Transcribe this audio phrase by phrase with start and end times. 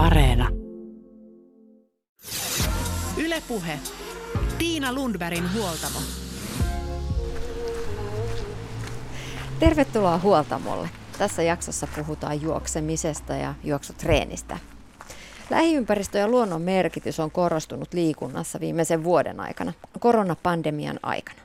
[0.00, 0.48] Areena.
[3.16, 3.78] Ylepuhe.
[4.58, 5.98] Tiina Lundbergin huoltamo.
[9.58, 10.90] Tervetuloa Huoltamolle.
[11.18, 14.58] Tässä jaksossa puhutaan juoksemisesta ja juoksutreenistä.
[15.50, 21.40] Lähiympäristö ja luonnon merkitys on korostunut liikunnassa viimeisen vuoden aikana, koronapandemian aikana.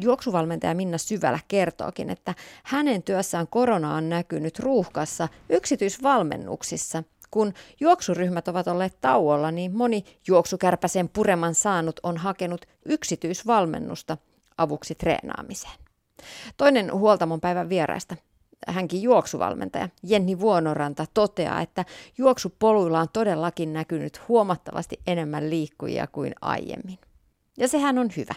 [0.00, 7.02] Juoksuvalmentaja Minna Syvälä kertookin, että hänen työssään korona on näkynyt ruuhkassa yksityisvalmennuksissa.
[7.32, 14.16] Kun juoksuryhmät ovat olleet tauolla, niin moni juoksukärpäsen pureman saanut on hakenut yksityisvalmennusta
[14.58, 15.78] avuksi treenaamiseen.
[16.56, 18.16] Toinen huoltamon päivän vieraista
[18.68, 21.84] hänkin juoksuvalmentaja Jenni Vuonoranta toteaa, että
[22.18, 26.98] juoksupoluilla on todellakin näkynyt huomattavasti enemmän liikkujia kuin aiemmin.
[27.58, 28.34] Ja sehän on hyvä.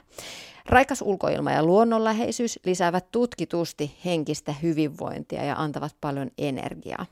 [0.65, 7.05] Raikas ulkoilma ja luonnonläheisyys lisäävät tutkitusti henkistä hyvinvointia ja antavat paljon energiaa.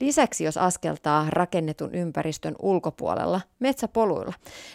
[0.00, 4.32] Lisäksi jos askeltaa rakennetun ympäristön ulkopuolella metsäpoluilla,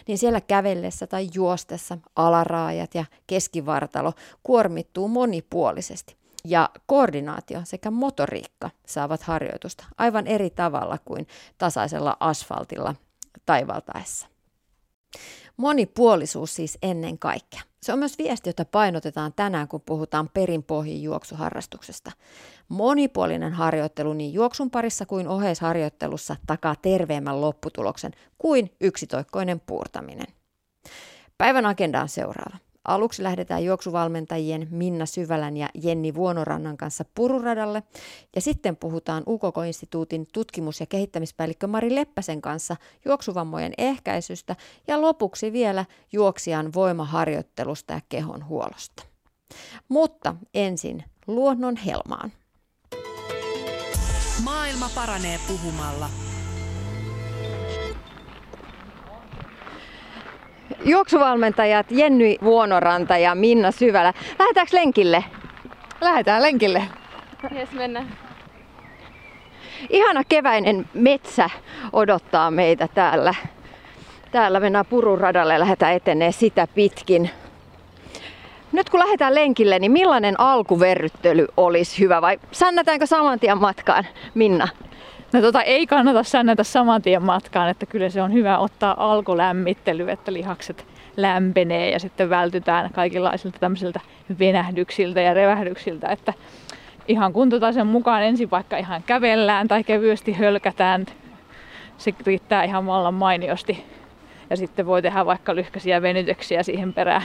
[0.08, 6.18] niin siellä kävellessä tai juostessa alaraajat ja keskivartalo kuormittuu monipuolisesti.
[6.44, 11.26] Ja koordinaatio sekä motoriikka saavat harjoitusta aivan eri tavalla kuin
[11.58, 12.94] tasaisella asfaltilla
[13.46, 14.26] taivaltaessa.
[15.56, 17.60] Monipuolisuus siis ennen kaikkea.
[17.82, 22.10] Se on myös viesti, jota painotetaan tänään, kun puhutaan perinpohjin juoksuharrastuksesta.
[22.68, 30.26] Monipuolinen harjoittelu niin juoksun parissa kuin oheisharjoittelussa takaa terveemmän lopputuloksen kuin yksitoikkoinen puurtaminen.
[31.38, 32.56] Päivän agenda on seuraava.
[32.84, 37.82] Aluksi lähdetään juoksuvalmentajien Minna Syvälän ja Jenni Vuonorannan kanssa pururadalle
[38.34, 45.84] ja sitten puhutaan UKK-instituutin tutkimus- ja kehittämispäällikkö Mari Leppäsen kanssa juoksuvammojen ehkäisystä ja lopuksi vielä
[46.12, 49.02] juoksijan voimaharjoittelusta ja kehon huolosta.
[49.88, 52.32] Mutta ensin luonnon helmaan.
[54.68, 56.08] Maailma paranee puhumalla.
[60.84, 64.14] Juoksuvalmentajat Jenny Vuonoranta ja Minna Syvälä.
[64.38, 65.24] Lähdetäänkö lenkille?
[66.00, 66.82] Lähdetään lenkille.
[67.56, 68.06] Yes, mennään.
[69.90, 71.50] Ihana keväinen metsä
[71.92, 73.34] odottaa meitä täällä.
[74.32, 77.30] Täällä mennään pururadalle ja lähdetään etenee sitä pitkin.
[78.72, 84.68] Nyt kun lähdetään lenkille, niin millainen alkuverryttely olisi hyvä vai sännätäänkö saman tien matkaan, Minna?
[85.32, 90.10] No tota, ei kannata sännätä saman tien matkaan, että kyllä se on hyvä ottaa alkulämmittely,
[90.10, 90.86] että lihakset
[91.16, 94.00] lämpenee ja sitten vältytään kaikenlaisilta tämmöisiltä
[94.38, 96.34] venähdyksiltä ja revähdyksiltä, että
[97.08, 101.06] ihan kuntotaisen mukaan ensin vaikka ihan kävellään tai kevyesti hölkätään,
[101.98, 103.84] se riittää ihan vallan mainiosti.
[104.50, 107.22] Ja sitten voi tehdä vaikka lyhkäisiä venytyksiä siihen perään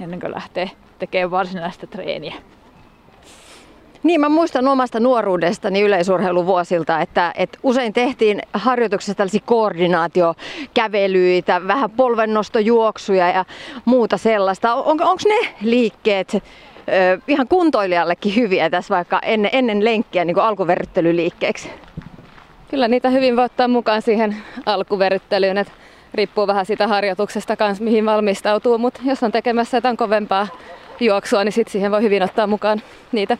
[0.00, 2.34] ennen kuin lähtee tekemään varsinaista treeniä.
[4.02, 13.28] Niin, mä muistan omasta nuoruudestani yleisurheiluvuosilta, että, että usein tehtiin harjoituksessa tällaisia koordinaatiokävelyitä, vähän polvennostojuoksuja
[13.28, 13.44] ja
[13.84, 14.74] muuta sellaista.
[14.74, 16.40] On, Onko ne liikkeet ö,
[17.28, 21.70] ihan kuntoilijallekin hyviä tässä vaikka ennen, ennen lenkkiä niin alkuverryttelyliikkeeksi?
[22.70, 24.36] Kyllä niitä hyvin voi ottaa mukaan siihen
[24.66, 25.72] alkuverryttelyyn, että
[26.14, 30.48] riippuu vähän siitä harjoituksesta kanssa, mihin valmistautuu, mutta jos on tekemässä jotain kovempaa
[31.00, 33.38] juoksua, niin sit siihen voi hyvin ottaa mukaan niitä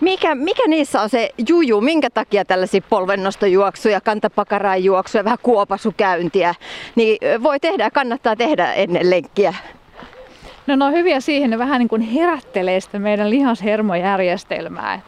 [0.00, 1.80] mikä, mikä niissä on se juju?
[1.80, 6.54] Minkä takia tällaisia polvennostojuoksuja, kantapakarajuoksuja, vähän kuopasukäyntiä,
[6.94, 9.54] niin voi tehdä ja kannattaa tehdä ennen lenkkiä?
[10.66, 15.00] No ne on hyviä siihen, ne vähän niin kuin herättelee sitä meidän lihashermojärjestelmää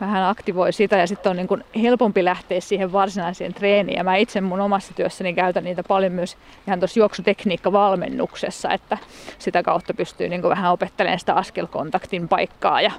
[0.00, 3.96] vähän aktivoi sitä ja sitten on niin kuin helpompi lähteä siihen varsinaiseen treeniin.
[3.96, 8.98] Ja mä itse mun omassa työssäni käytän niitä paljon myös ihan tuossa juoksutekniikkavalmennuksessa, että
[9.38, 12.90] sitä kautta pystyy niin kuin vähän opettelemaan sitä askelkontaktin paikkaa ja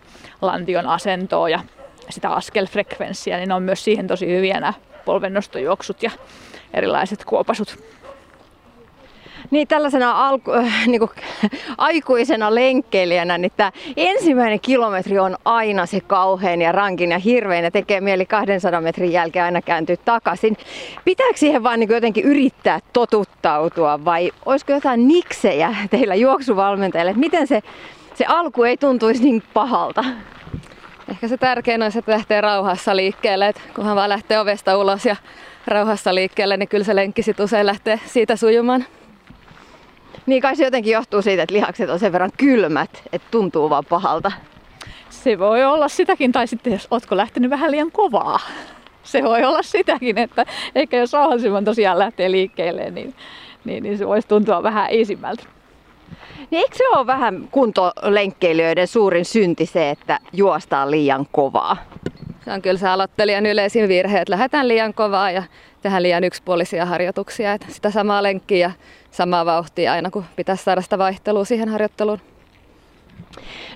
[0.41, 1.59] lantion asentoa ja
[2.09, 4.73] sitä askelfrekvenssiä, niin on myös siihen tosi hyviä nämä
[5.05, 6.11] polvennostojuoksut ja
[6.73, 7.77] erilaiset kuopasut.
[9.51, 11.11] Niin tällaisena alku, äh, niin kuin,
[11.77, 17.71] aikuisena lenkkeilijänä, niin tämä ensimmäinen kilometri on aina se kauhean ja rankin ja hirveän ja
[17.71, 20.57] tekee mieli 200 metrin jälkeen aina kääntyä takaisin.
[21.05, 27.47] Pitääkö siihen vaan niin kuin jotenkin yrittää totuttautua vai olisiko jotain niksejä teillä juoksuvalmentajille, miten
[27.47, 27.61] se,
[28.15, 30.03] se alku ei tuntuisi niin pahalta?
[31.09, 35.15] Ehkä se tärkein on, että lähtee rauhassa liikkeelle, että kunhan vaan lähtee ovesta ulos ja
[35.67, 38.85] rauhassa liikkeelle, niin kyllä se lenkki sit usein lähtee siitä sujumaan.
[40.25, 43.85] Niin kai se jotenkin johtuu siitä, että lihakset on sen verran kylmät, että tuntuu vaan
[43.85, 44.31] pahalta.
[45.09, 48.39] Se voi olla sitäkin, tai sitten jos ootko lähtenyt vähän liian kovaa.
[49.03, 50.45] Se voi olla sitäkin, että
[50.75, 53.15] ehkä jos rauhallisemman tosiaan lähtee liikkeelle, niin,
[53.65, 55.43] niin, niin se voisi tuntua vähän eisimmältä.
[56.51, 61.77] Niin eikö se ole vähän kuntolenkkeilijöiden suurin synti se, että juostaan liian kovaa?
[62.45, 65.43] Se on kyllä se aloittelijan yleisin virhe, että lähdetään liian kovaa ja
[65.81, 67.53] tehdään liian yksipuolisia harjoituksia.
[67.53, 68.71] Että sitä samaa lenkkiä ja
[69.11, 72.19] samaa vauhtia aina, kun pitäisi saada sitä vaihtelua siihen harjoitteluun.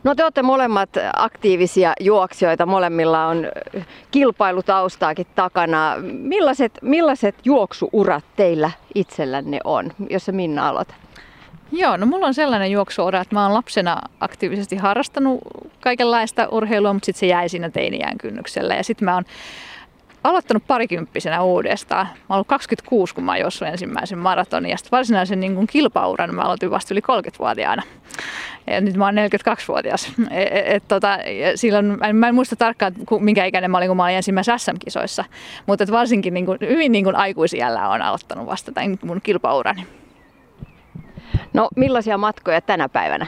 [0.04, 3.48] No te olette molemmat aktiivisia juoksijoita, molemmilla on
[4.12, 5.96] kilpailutaustaakin takana.
[6.12, 11.05] Millaiset, millaiset juoksuurat teillä itsellänne on, jos se Minna aloitat?
[11.72, 15.42] Joo, no mulla on sellainen juoksuura, että mä oon lapsena aktiivisesti harrastanut
[15.82, 18.76] kaikenlaista urheilua, mutta sitten se jäi siinä teiniään kynnyksellä.
[18.76, 19.24] Ja sitten mä oon
[20.24, 22.06] aloittanut parikymppisenä uudestaan.
[22.06, 26.42] Mä oon ollut 26, kun mä oon ensimmäisen maratonin ja varsinaisen niin kuin kilpauran mä
[26.42, 27.84] aloitin vasta yli 30-vuotiaana.
[28.68, 30.12] Ja nyt mä oon 42-vuotias.
[30.32, 31.18] Et, et, tota,
[31.56, 35.26] silloin, mä en, muista tarkkaan, minkä ikäinen mä olin, kun mä olin ensimmäisessä SM-kisoissa.
[35.66, 39.88] Mutta varsinkin niin kuin, hyvin niin kuin aikuisiällä on aloittanut vasta tämän mun kilpaurani.
[41.56, 43.28] No millaisia matkoja tänä päivänä?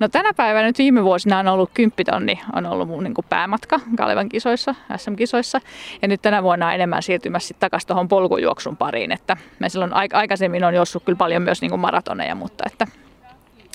[0.00, 4.28] No tänä päivänä nyt viime vuosina on ollut kymppitonni, on ollut mun niin päämatka Kalevan
[4.28, 5.60] kisoissa, SM-kisoissa.
[6.02, 9.12] Ja nyt tänä vuonna on enemmän siirtymässä takaisin tuohon polkujuoksun pariin.
[9.12, 12.86] Että mä silloin aikaisemmin on juossut kyllä paljon myös niin maratoneja, mutta että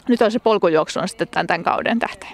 [0.07, 2.33] nyt on se polkujuoksu on sitten tämän, tämän kauden tähteen.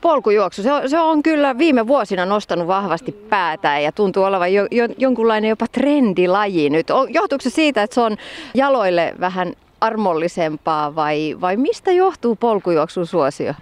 [0.00, 4.66] Polkujuoksu, se on, se on kyllä viime vuosina nostanut vahvasti päätä ja tuntuu olevan jo,
[4.70, 6.86] jo, jonkunlainen jopa trendilaji nyt.
[7.08, 8.16] Johtuuko se siitä, että se on
[8.54, 13.54] jaloille vähän armollisempaa vai, vai mistä johtuu polkujuoksun suosio?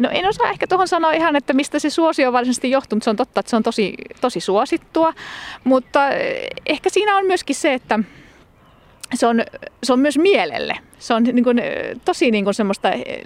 [0.00, 3.10] No en osaa ehkä tuohon sanoa ihan, että mistä se suosio varsinaisesti johtuu, mutta se
[3.10, 5.12] on totta, että se on tosi, tosi suosittua.
[5.64, 7.98] Mutta eh, ehkä siinä on myöskin se, että
[9.14, 9.42] se on,
[9.82, 10.74] se on myös mielelle.
[10.98, 13.24] Se on niin kuin, eh, tosi niin kuin semmoista eh,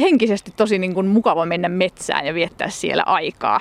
[0.00, 3.60] henkisesti tosi niin kuin mukava mennä metsään ja viettää siellä aikaa.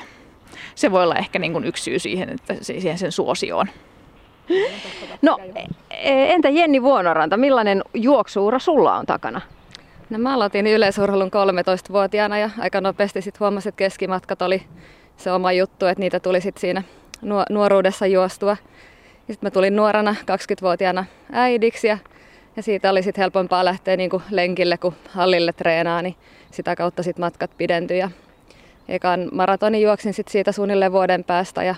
[0.75, 3.68] Se voi olla ehkä niin kuin yksi syy siihen, että siihen sen suosioon.
[5.22, 5.38] No
[5.92, 9.42] e, entä Jenni Vuonoranta, millainen juoksuura sulla on takana?
[10.10, 14.64] No mä aloitin yleisurheilun 13-vuotiaana ja aika nopeasti sitten huomasin, että keskimatkat oli
[15.18, 16.84] se oma juttu, että niitä tuli sitten siinä
[17.50, 18.58] nuoruudessa juostua.
[19.18, 21.98] Sitten mä tulin nuorana 20-vuotiaana äidiksi ja,
[22.56, 26.16] ja siitä oli sitten helpompaa lähteä niinku lenkille kuin hallille treenaan, niin
[26.52, 28.00] sitä kautta sitten matkat pidentyi.
[28.00, 28.12] Ja
[28.88, 31.76] ekan maratonin juoksin sitten siitä suunnilleen vuoden päästä ja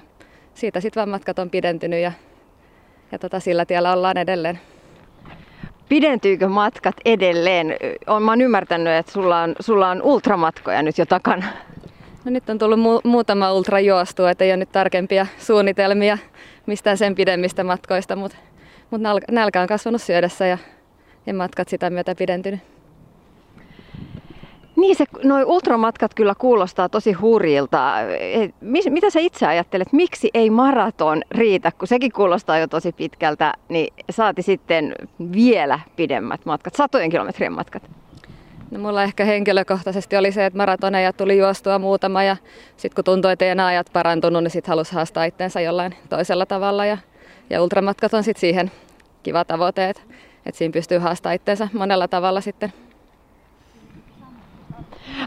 [0.53, 2.11] siitä sitten vaan matkat on pidentynyt ja
[3.11, 4.59] ja tota, sillä tiellä ollaan edelleen.
[5.89, 7.75] Pidentyykö matkat edelleen?
[8.07, 11.45] Olen ymmärtänyt, että sulla on, sulla on ultramatkoja nyt jo takana.
[12.25, 16.17] No nyt on tullut mu- muutama ultra juostua, että ei ole nyt tarkempia suunnitelmia
[16.65, 18.37] mistään sen pidemmistä matkoista, mutta
[18.89, 19.01] mut
[19.31, 20.57] nälkä on kasvanut syödessä ja,
[21.25, 22.59] ja matkat sitä myötä pidentynyt.
[24.79, 27.93] Niin, se, noi ultramatkat kyllä kuulostaa tosi hurjilta.
[28.89, 33.93] mitä sä itse ajattelet, miksi ei maraton riitä, kun sekin kuulostaa jo tosi pitkältä, niin
[34.09, 34.95] saati sitten
[35.33, 37.89] vielä pidemmät matkat, satojen kilometrien matkat?
[38.71, 42.37] No mulla ehkä henkilökohtaisesti oli se, että maratoneja tuli juostua muutama ja
[42.77, 46.45] sitten kun tuntui, että ei enää ajat parantunut, niin sitten halusi haastaa itseensä jollain toisella
[46.45, 46.97] tavalla ja,
[47.49, 48.71] ja ultramatkat on sitten siihen
[49.23, 50.01] kiva tavoite, että,
[50.45, 52.73] että siinä pystyy haastamaan itseensä monella tavalla sitten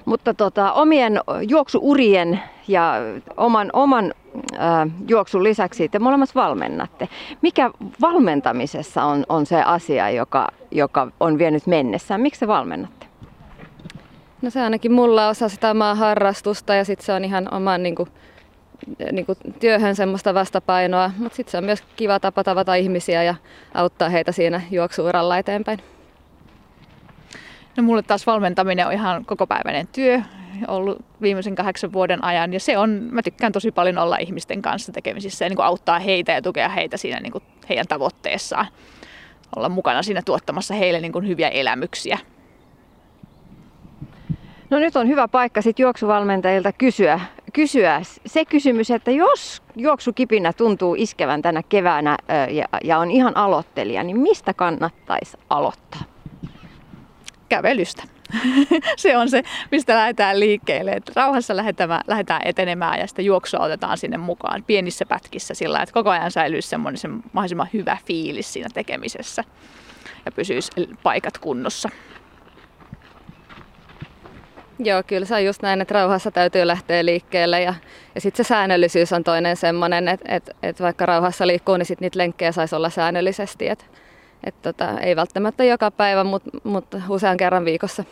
[0.05, 2.95] mutta tota, omien juoksuurien ja
[3.37, 4.15] oman, oman
[4.55, 7.09] äh, juoksun lisäksi te molemmat valmennatte.
[7.43, 7.71] Mikä
[8.01, 12.21] valmentamisessa on, on se asia, joka, joka on vienyt mennessään?
[12.21, 13.07] Miksi te valmennatte?
[14.43, 17.95] No se ainakin mulla osa sitä omaa harrastusta ja sitten se on ihan oman niin
[17.95, 18.09] kuin,
[19.13, 23.35] niin kuin työhön semmoista vastapainoa, mutta sitten se on myös kiva tapa tavata ihmisiä ja
[23.75, 25.79] auttaa heitä siinä juoksuuralla eteenpäin.
[27.77, 30.23] No mulle taas valmentaminen on ihan kokopäiväinen työ
[30.69, 34.93] ollut viimeisen kahdeksan vuoden ajan ja se on, mä tykkään tosi paljon olla ihmisten kanssa
[34.93, 38.67] tekemisissä ja niin kuin auttaa heitä ja tukea heitä siinä niin kuin heidän tavoitteessaan.
[39.57, 42.19] Olla mukana siinä tuottamassa heille niin kuin hyviä elämyksiä.
[44.71, 47.21] No nyt on hyvä paikka sit juoksuvalmentajilta kysyä,
[47.53, 52.17] kysyä se kysymys, että jos juoksukipinä tuntuu iskevän tänä keväänä
[52.51, 56.12] ja, ja on ihan aloittelija, niin mistä kannattaisi aloittaa?
[57.57, 58.03] Kävelystä.
[58.97, 60.91] se on se, mistä lähdetään liikkeelle.
[60.91, 65.93] Että rauhassa lähdetään, lähdetään etenemään ja sitä juoksua otetaan sinne mukaan pienissä pätkissä sillä että
[65.93, 69.45] koko ajan säilyisi semmoinen se mahdollisimman hyvä fiilis siinä tekemisessä
[70.25, 70.71] ja pysyisi
[71.03, 71.89] paikat kunnossa.
[74.79, 77.75] Joo, kyllä se on just näin, että rauhassa täytyy lähteä liikkeelle ja,
[78.15, 82.07] ja sitten se säännöllisyys on toinen semmoinen, että, että, että vaikka rauhassa liikkuu, niin sitten
[82.07, 83.69] niitä lenkkejä saisi olla säännöllisesti.
[83.69, 83.85] Että,
[84.45, 88.05] et tota, ei välttämättä joka päivä, mutta mut usean kerran viikossa.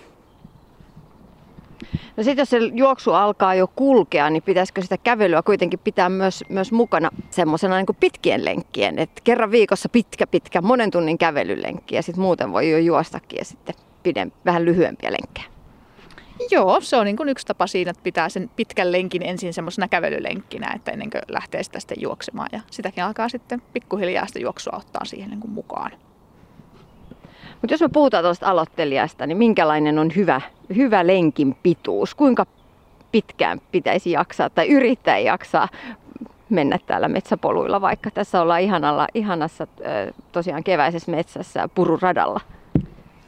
[2.16, 6.44] No sitten jos se juoksu alkaa jo kulkea, niin pitäisikö sitä kävelyä kuitenkin pitää myös,
[6.48, 8.98] myös mukana semmoisena niin pitkien lenkkien.
[8.98, 13.44] Et kerran viikossa pitkä, pitkä, monen tunnin kävelylenkki ja sitten muuten voi jo juostakin ja
[13.44, 15.46] sitten pidem, vähän lyhyempiä lenkkejä.
[16.50, 19.88] Joo, se on niin kuin yksi tapa siinä, että pitää sen pitkän lenkin ensin semmoisena
[19.88, 22.48] kävelylenkkinä, että ennen kuin lähtee sitä sitten juoksemaan.
[22.52, 25.90] Ja sitäkin alkaa sitten pikkuhiljaa sitä juoksua ottaa siihen niin kuin mukaan.
[27.62, 30.40] Mutta jos me puhutaan tuosta aloittelijasta, niin minkälainen on hyvä,
[30.76, 32.14] hyvä lenkin pituus?
[32.14, 32.46] Kuinka
[33.12, 35.68] pitkään pitäisi jaksaa tai yrittää jaksaa
[36.48, 39.66] mennä täällä metsäpoluilla, vaikka tässä ollaan ihanalla, ihanassa
[40.32, 42.40] tosiaan keväisessä metsässä pururadalla?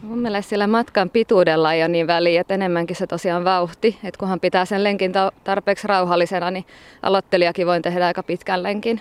[0.03, 3.99] Mun mielestä sillä matkan pituudella ei ole niin väliä, että enemmänkin se tosiaan vauhti.
[4.05, 5.13] Että kunhan pitää sen lenkin
[5.45, 6.65] tarpeeksi rauhallisena, niin
[7.03, 9.01] aloittelijakin voi tehdä aika pitkän lenkin.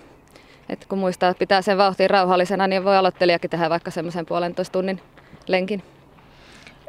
[0.69, 4.73] Et kun muistaa, että pitää sen vauhtiin rauhallisena, niin voi aloittelijakin tehdä vaikka semmoisen puolentoista
[4.73, 5.01] tunnin
[5.48, 5.83] lenkin.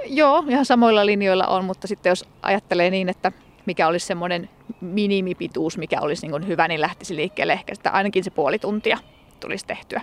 [0.06, 3.32] Joo, ihan samoilla linjoilla on, mutta sitten jos ajattelee niin, että
[3.66, 8.30] mikä olisi semmoinen minimipituus, mikä olisi niin hyvä, niin lähtisi liikkeelle ehkä sitä ainakin se
[8.30, 8.98] puoli tuntia
[9.40, 10.00] tulisi tehtyä.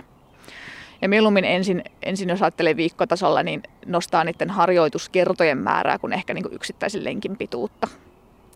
[1.02, 6.42] Ja mieluummin ensin, ensin jos ajattelee viikkotasolla, niin nostaa niiden harjoituskertojen määrää kuin ehkä niin
[6.42, 7.88] kuin yksittäisen lenkin pituutta.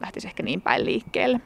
[0.00, 1.40] Lähtisi ehkä niin päin liikkeelle.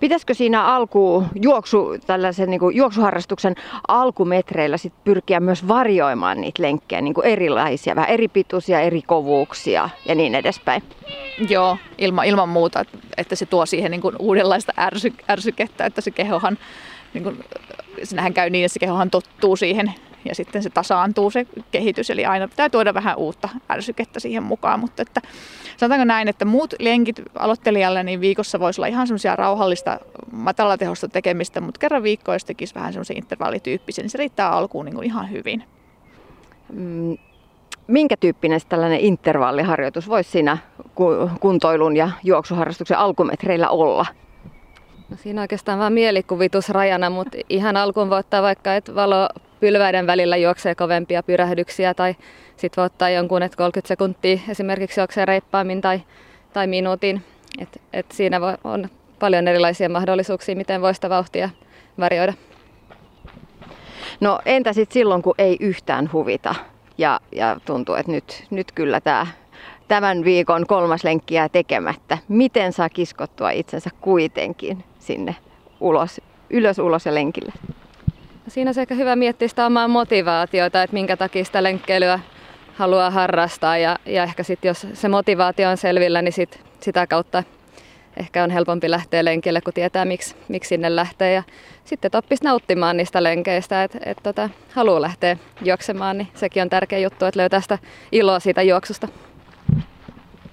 [0.00, 3.54] Pitäisikö siinä alku, juoksu, tällaisen niin kuin juoksuharrastuksen
[3.88, 9.88] alkumetreillä sit pyrkiä myös varjoimaan niitä lenkkejä, niin kuin erilaisia, vähän eri pituisia, eri kovuuksia
[10.06, 10.82] ja niin edespäin?
[11.48, 12.84] Joo, ilman, ilman muuta,
[13.16, 16.58] että se tuo siihen niin kuin uudenlaista ärsy, ärsykettä, että se kehohan,
[17.14, 17.44] niin kuin,
[18.02, 19.94] sinähän käy niin, että se kehohan tottuu siihen
[20.26, 24.80] ja sitten se tasaantuu se kehitys, eli aina pitää tuoda vähän uutta ärsykettä siihen mukaan,
[24.80, 25.20] mutta että
[25.76, 29.98] sanotaanko näin, että muut lenkit aloittelijalle niin viikossa voisi olla ihan semmoisia rauhallista
[30.32, 34.94] matalatehosta tekemistä, mutta kerran viikkoa jos tekisi vähän semmoisen intervallityyppisen, niin se riittää alkuun niin
[34.94, 35.62] kuin ihan hyvin.
[36.72, 37.16] Mm,
[37.86, 40.58] minkä tyyppinen tällainen intervalliharjoitus voisi siinä
[41.40, 44.06] kuntoilun ja juoksuharrastuksen alkumetreillä olla?
[45.10, 49.28] No siinä oikeastaan vain mielikuvitus rajana, mutta ihan alkuun voi ottaa vaikka, että valo
[49.60, 52.14] pylväiden välillä juoksee kovempia pyrähdyksiä tai
[52.56, 56.00] sitten voi ottaa jonkun, että 30 sekuntia esimerkiksi juoksee reippaammin tai,
[56.52, 57.22] tai minuutin.
[57.58, 61.50] Et, et siinä voi, on paljon erilaisia mahdollisuuksia, miten voi sitä vauhtia
[62.00, 62.32] varjoida.
[64.20, 66.54] No entä sitten silloin, kun ei yhtään huvita
[66.98, 69.26] ja, ja tuntuu, että nyt, nyt kyllä tämä
[69.88, 72.18] tämän viikon kolmas lenkki jää tekemättä.
[72.28, 75.36] Miten saa kiskottua itsensä kuitenkin sinne
[75.80, 76.20] ulos,
[76.50, 77.52] ylös, ulos ja lenkille?
[78.48, 82.20] Siinä on ehkä hyvä miettiä sitä omaa motivaatiota, että minkä takia sitä lenkkeilyä
[82.74, 87.42] haluaa harrastaa ja, ja ehkä sitten jos se motivaatio on selvillä, niin sit, sitä kautta
[88.16, 91.32] ehkä on helpompi lähteä lenkille, kun tietää miksi, miksi sinne lähtee.
[91.32, 91.42] Ja
[91.84, 96.98] sitten oppisi nauttimaan niistä lenkeistä, että et tota, haluaa lähteä juoksemaan, niin sekin on tärkeä
[96.98, 97.78] juttu, että löytää sitä
[98.12, 99.08] iloa siitä juoksusta.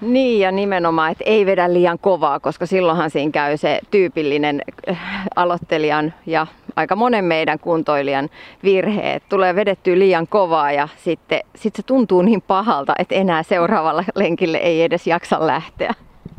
[0.01, 5.25] Niin ja nimenomaan, että ei vedä liian kovaa, koska silloinhan siinä käy se tyypillinen äh,
[5.35, 8.29] aloittelijan ja aika monen meidän kuntoilijan
[8.63, 13.43] virhe, että tulee vedettyä liian kovaa ja sitten sit se tuntuu niin pahalta, että enää
[13.43, 15.93] seuraavalla lenkille ei edes jaksa lähteä.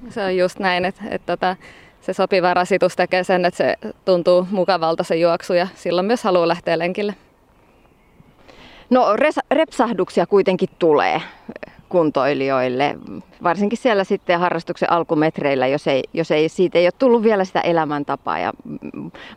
[0.09, 1.57] Se on just näin, että, että tota,
[2.00, 6.49] se sopiva rasitus tekee sen, että se tuntuu mukavalta se juoksu ja silloin myös haluaa
[6.49, 7.14] lähteä lenkille.
[8.91, 11.21] No res, repsahduksia kuitenkin tulee
[11.88, 12.97] kuntoilijoille,
[13.43, 17.61] varsinkin siellä sitten harrastuksen alkumetreillä, jos ei, jos ei siitä ei ole tullut vielä sitä
[17.61, 18.53] elämäntapaa ja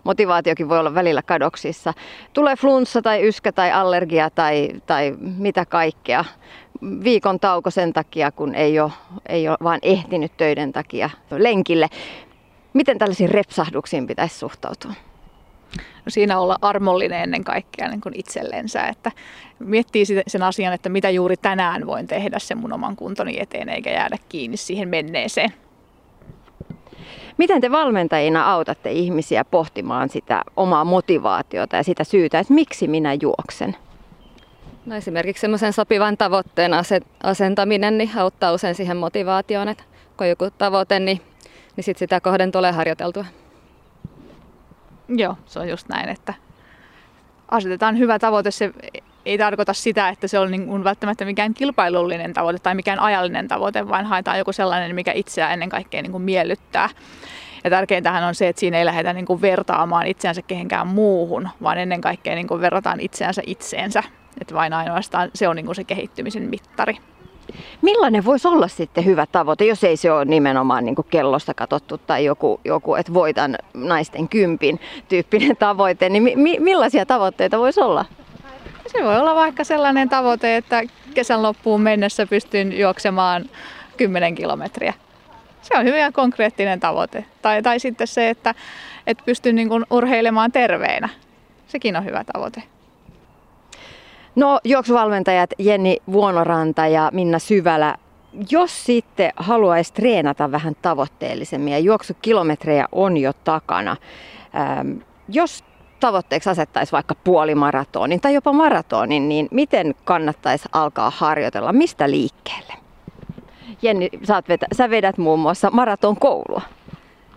[0.04, 1.94] motivaatiokin voi olla välillä kadoksissa.
[2.34, 6.26] Tulee flunssa tai yskä tai allergia tai, tai mitä kaikkea.
[7.04, 8.92] Viikon tauko sen takia, kun ei ole,
[9.30, 11.88] ei ole vaan ehtinyt töiden takia lenkille.
[12.74, 14.94] Miten tällaisiin repsahduksiin pitäisi suhtautua?
[15.76, 19.12] No siinä olla armollinen ennen kaikkea niin kuin itsellensä, että
[19.60, 23.92] miettii sen asian, että mitä juuri tänään voin tehdä sen mun oman kuntoni eteen, eikä
[23.92, 25.54] jäädä kiinni siihen menneeseen.
[27.38, 33.14] Miten te valmentajina autatte ihmisiä pohtimaan sitä omaa motivaatiota ja sitä syytä, että miksi minä
[33.22, 33.76] juoksen?
[34.86, 36.72] No esimerkiksi semmoisen sopivan tavoitteen
[37.24, 39.84] asentaminen niin auttaa usein siihen motivaatioon, että
[40.18, 41.22] kun on joku tavoite, niin,
[41.76, 43.26] niin sit sitä kohden tulee harjoiteltua.
[45.10, 46.34] Joo, se on just näin, että
[47.52, 48.52] asetetaan hyvä tavoite.
[48.52, 48.74] Se
[49.26, 53.48] ei tarkoita sitä, että se on niin kuin välttämättä mikään kilpailullinen tavoite tai mikään ajallinen
[53.48, 56.90] tavoite, vaan haetaan joku sellainen, mikä itseä ennen kaikkea niin kuin miellyttää.
[57.64, 61.78] Ja tärkeintähän on se, että siinä ei lähdetä niin kuin vertaamaan itseänsä kehenkään muuhun, vaan
[61.78, 64.04] ennen kaikkea niin kuin verrataan itseänsä itseensä.
[64.42, 66.98] Että vain ainoastaan se on niin kuin se kehittymisen mittari.
[67.82, 71.98] Millainen voisi olla sitten hyvä tavoite, jos ei se ole nimenomaan niin kuin kellosta katsottu
[71.98, 78.06] tai joku, joku että voitan naisten kympin tyyppinen tavoite, niin mi- millaisia tavoitteita voisi olla?
[78.88, 83.50] Se voi olla vaikka sellainen tavoite, että kesän loppuun mennessä pystyn juoksemaan
[83.98, 84.94] 10 kilometriä.
[85.62, 87.26] Se on hyvin konkreettinen tavoite.
[87.42, 88.56] Tai, tai sitten se, että,
[89.08, 91.10] että pystyn niin kuin urheilemaan terveenä.
[91.68, 92.64] Sekin on hyvä tavoite.
[94.38, 97.98] No juoksuvalmentajat Jenni Vuonoranta ja Minna Syvälä,
[98.50, 103.96] jos sitten haluaisi treenata vähän tavoitteellisemmin ja juoksukilometrejä on jo takana,
[104.56, 104.98] ähm,
[105.30, 105.64] jos
[106.00, 111.74] tavoitteeksi asettaisi vaikka puolimaratonin tai jopa maratonin, niin miten kannattaisi alkaa harjoitella?
[111.74, 112.74] Mistä liikkeelle?
[113.82, 116.62] Jenni, sä, vetä, sä vedät muun muassa maraton koulua.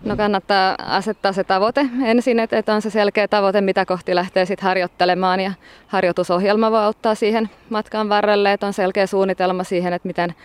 [0.03, 4.67] No kannattaa asettaa se tavoite ensin, että on se selkeä tavoite, mitä kohti lähtee sitten
[4.67, 5.51] harjoittelemaan ja
[5.87, 10.35] harjoitusohjelma voi auttaa siihen matkan varrelle, että on selkeä suunnitelma siihen, että miten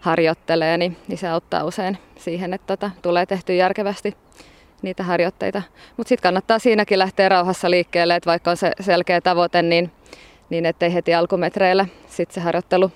[0.00, 4.16] harjoittelee, niin, niin se auttaa usein siihen, että tota, tulee tehty järkevästi
[4.82, 5.62] niitä harjoitteita.
[5.96, 9.90] Mutta sitten kannattaa siinäkin lähteä rauhassa liikkeelle, että vaikka on se selkeä tavoite, niin,
[10.50, 12.92] niin ettei heti alkumetreillä sitten se harjoittelu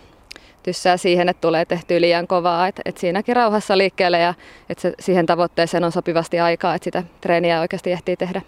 [0.65, 2.69] tyssää siihen, että tulee tehty liian kovaa.
[2.69, 4.35] Että et siinäkin rauhassa liikkeelle ja
[4.69, 8.43] että se, siihen tavoitteeseen on sopivasti aikaa, että sitä treeniä oikeasti ehtii tehdä.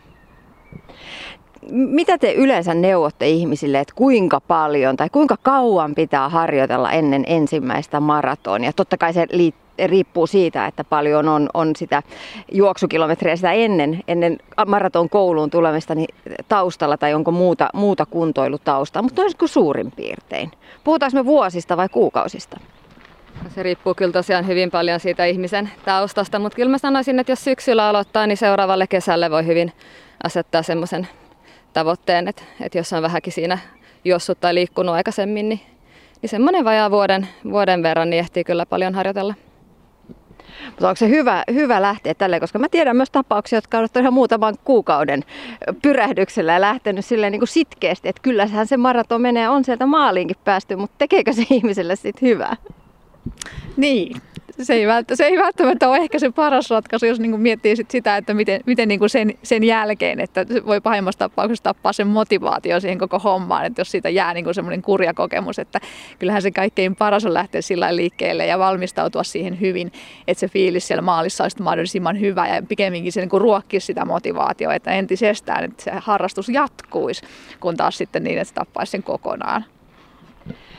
[1.71, 8.01] Mitä te yleensä neuvotte ihmisille, että kuinka paljon tai kuinka kauan pitää harjoitella ennen ensimmäistä
[8.01, 8.73] maratonia?
[8.73, 12.03] Totta kai se liittyy riippuu siitä, että paljon on, on sitä
[12.53, 16.15] juoksukilometriä sitä ennen, ennen maraton kouluun tulemista niin
[16.49, 20.51] taustalla tai onko muuta, muuta kuntoilutaustaa, mutta kuin suurin piirtein.
[20.85, 22.61] Puhutaanko me vuosista vai kuukausista?
[23.55, 27.45] Se riippuu kyllä tosiaan hyvin paljon siitä ihmisen taustasta, mutta kyllä mä sanoisin, että jos
[27.45, 29.73] syksyllä aloittaa, niin seuraavalle kesälle voi hyvin
[30.23, 31.09] asettaa semmoisen
[31.73, 33.59] tavoitteen, että, että jos on vähänkin siinä
[34.05, 35.61] juossut tai liikkunut aikaisemmin, niin,
[36.23, 39.35] niin semmoinen vajaa vuoden, vuoden verran niin ehtii kyllä paljon harjoitella.
[40.67, 44.13] Mutta onko se hyvä, hyvä lähteä tälle, koska mä tiedän myös tapauksia, jotka ovat ihan
[44.13, 45.25] muutaman kuukauden
[45.83, 50.37] pyrähdyksellä ja lähtenyt silleen niin kuin sitkeästi, että kyllähän se maraton menee, on sieltä maaliinkin
[50.45, 52.57] päästy, mutta tekeekö se ihmiselle sitten hyvää?
[53.77, 54.23] Niin,
[54.65, 57.91] se ei, välttämättä, se ei välttämättä ole ehkä se paras ratkaisu, jos niin miettii sit
[57.91, 62.07] sitä, että miten, miten niin sen, sen jälkeen, että se voi pahimmassa tapauksessa tappaa sen
[62.07, 65.81] motivaatio siihen koko hommaan, että jos siitä jää niin semmoinen kurja kokemus, että
[66.19, 69.93] kyllähän se kaikkein paras on lähteä sillä liikkeelle ja valmistautua siihen hyvin,
[70.29, 74.75] että se fiilis siellä maalissa olisi mahdollisimman hyvä ja pikemminkin se niin ruokkisi sitä motivaatiota,
[74.75, 77.23] että entisestään, että se harrastus jatkuisi,
[77.61, 79.65] kun taas sitten niin, että se tappaisi sen kokonaan.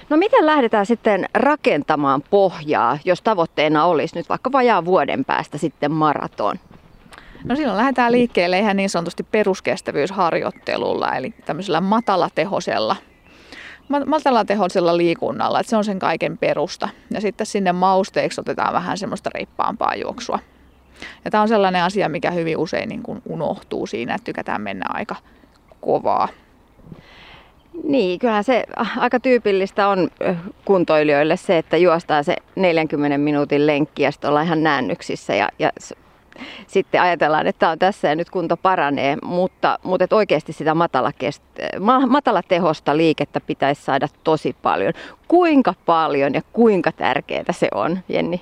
[0.10, 5.92] No miten lähdetään sitten rakentamaan pohjaa, jos tavoitteena olisi nyt vaikka vajaa vuoden päästä sitten
[5.92, 6.56] maraton?
[7.44, 12.96] No silloin lähdetään liikkeelle ihan niin sanotusti peruskestävyysharjoittelulla, eli tämmöisellä matalatehoisella
[14.06, 16.90] matalatehoisella liikunnalla, että se on sen kaiken perusta.
[17.12, 20.40] Ja sitten sinne mausteeksi otetaan vähän semmoista reippaampaa juoksua.
[21.26, 24.86] Ja tämä on sellainen asia, mikä hyvin usein niin kuin unohtuu siinä, että tykätään mennä
[24.90, 25.16] aika
[25.82, 26.28] kovaa.
[27.84, 28.64] Niin, kyllähän se
[28.98, 30.10] aika tyypillistä on
[30.66, 35.72] kuntoilijoille se, että juostaan se 40 minuutin lenkki ja sitten ollaan ihan näännyksissä ja, ja
[36.68, 40.76] sitten ajatellaan, että tämä on tässä ja nyt kunto paranee, mutta, mutta että oikeasti sitä
[40.76, 41.44] matala, kest,
[42.08, 44.94] matala tehosta liikettä pitäisi saada tosi paljon.
[45.28, 48.42] Kuinka paljon ja kuinka tärkeää se on, Jenni?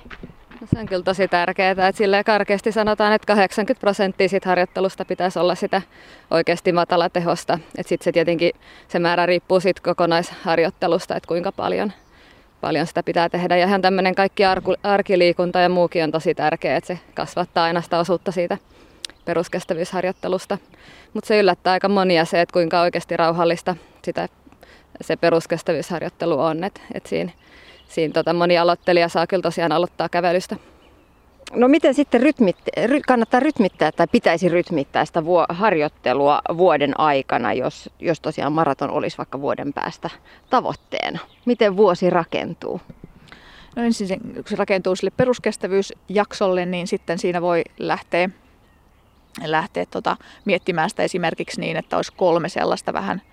[0.66, 5.38] Se on kyllä tosi tärkeää, että sille karkeasti sanotaan, että 80 prosenttia siitä harjoittelusta pitäisi
[5.38, 5.82] olla sitä
[6.30, 7.58] oikeasti matala tehosta.
[7.78, 8.52] Että sitten se tietenkin
[8.88, 11.92] se määrä riippuu siitä kokonaisharjoittelusta, että kuinka paljon,
[12.60, 13.56] paljon sitä pitää tehdä.
[13.56, 14.42] Ja ihan tämmöinen kaikki
[14.82, 18.58] arkiliikunta ja muukin on tosi tärkeää, että se kasvattaa aina sitä osuutta siitä
[19.24, 20.58] peruskestävyysharjoittelusta.
[21.14, 24.28] Mutta se yllättää aika monia se, että kuinka oikeasti rauhallista sitä
[25.00, 26.64] se peruskestävyysharjoittelu on.
[26.64, 27.32] Että et siinä
[27.88, 30.56] siinä tota, moni aloittelija saa kyllä tosiaan aloittaa kävelystä.
[31.54, 37.52] No miten sitten rytmit, ry, kannattaa rytmittää tai pitäisi rytmittää sitä vuo, harjoittelua vuoden aikana,
[37.52, 40.10] jos, jos tosiaan maraton olisi vaikka vuoden päästä
[40.50, 41.18] tavoitteena?
[41.44, 42.80] Miten vuosi rakentuu?
[43.76, 48.30] No ensin se, kun se rakentuu sille peruskestävyysjaksolle, niin sitten siinä voi lähteä,
[49.44, 53.22] lähteä tota, miettimään sitä esimerkiksi niin, että olisi kolme sellaista vähän–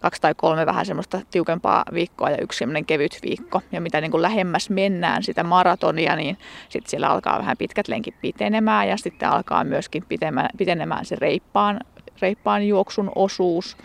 [0.00, 3.62] kaksi tai kolme vähän semmoista tiukempaa viikkoa ja yksi semmoinen kevyt viikko.
[3.72, 8.14] Ja mitä niin kuin lähemmäs mennään sitä maratonia, niin sitten siellä alkaa vähän pitkät lenkit
[8.20, 11.80] pitenemään ja sitten alkaa myöskin pitenemään, pitenemään se reippaan,
[12.22, 13.76] reippaan juoksun osuus.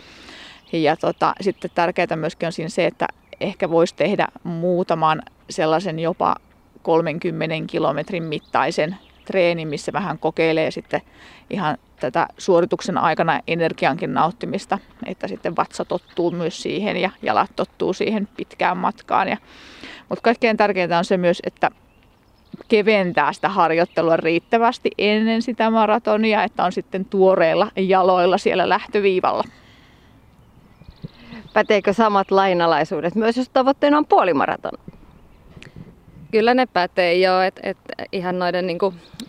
[0.72, 3.06] Ja tota, sitten tärkeää myöskin on siinä se, että
[3.40, 6.36] ehkä voisi tehdä muutaman sellaisen jopa
[6.82, 11.00] 30 kilometrin mittaisen treenin, missä vähän kokeilee sitten
[11.50, 17.92] ihan tätä suorituksen aikana energiankin nauttimista, että sitten vatsa tottuu myös siihen ja jalat tottuu
[17.92, 19.28] siihen pitkään matkaan.
[19.28, 19.36] Ja,
[20.08, 21.70] mutta kaikkein tärkeintä on se myös, että
[22.68, 29.44] keventää sitä harjoittelua riittävästi ennen sitä maratonia, että on sitten tuoreilla jaloilla siellä lähtöviivalla.
[31.52, 34.78] Päteekö samat lainalaisuudet myös, jos tavoitteena on puolimaraton?
[36.30, 37.78] Kyllä ne pätee jo, että et
[38.12, 38.78] ihan noiden niin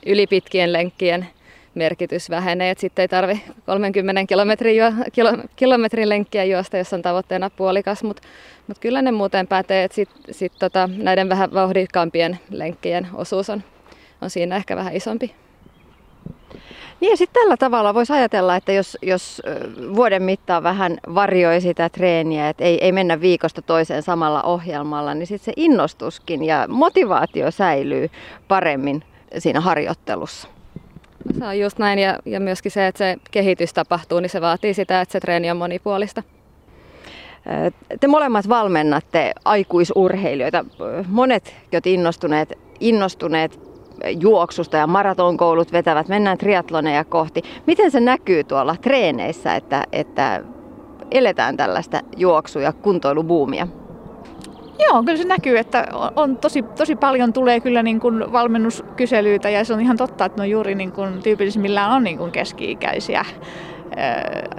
[0.05, 1.27] ylipitkien lenkkien
[1.75, 7.01] merkitys vähenee, että sitten ei tarvi 30 kilometrin, juo, kilo, kilometrin lenkkiä juosta, jos on
[7.01, 8.21] tavoitteena puolikas, mutta
[8.67, 13.63] mut kyllä ne muuten pätee, että sit, sit tota, näiden vähän vauhdikkaampien lenkkien osuus on,
[14.21, 15.35] on siinä ehkä vähän isompi.
[17.01, 19.41] Niin ja sitten tällä tavalla voisi ajatella, että jos, jos
[19.95, 25.27] vuoden mittaan vähän varjoi sitä treeniä, että ei, ei mennä viikosta toiseen samalla ohjelmalla, niin
[25.27, 28.09] sitten se innostuskin ja motivaatio säilyy
[28.47, 29.03] paremmin
[29.37, 30.54] siinä harjoittelussa.
[31.39, 34.73] Se on just näin ja, ja myöskin se, että se kehitys tapahtuu, niin se vaatii
[34.73, 36.23] sitä, että se treeni on monipuolista.
[37.99, 40.65] Te molemmat valmennatte aikuisurheilijoita.
[41.07, 43.59] Monet, jotka innostuneet, innostuneet
[44.19, 47.41] juoksusta ja maratonkoulut vetävät, mennään triatloneja kohti.
[47.67, 50.43] Miten se näkyy tuolla treeneissä, että, että
[51.11, 53.67] eletään tällaista juoksu- ja kuntoilubuumia?
[54.79, 59.65] Joo, kyllä se näkyy, että on tosi, tosi paljon tulee kyllä niin kuin valmennuskyselyitä ja
[59.65, 63.25] se on ihan totta, että no juuri niin kuin tyypillisimmillään on niin kuin keski-ikäisiä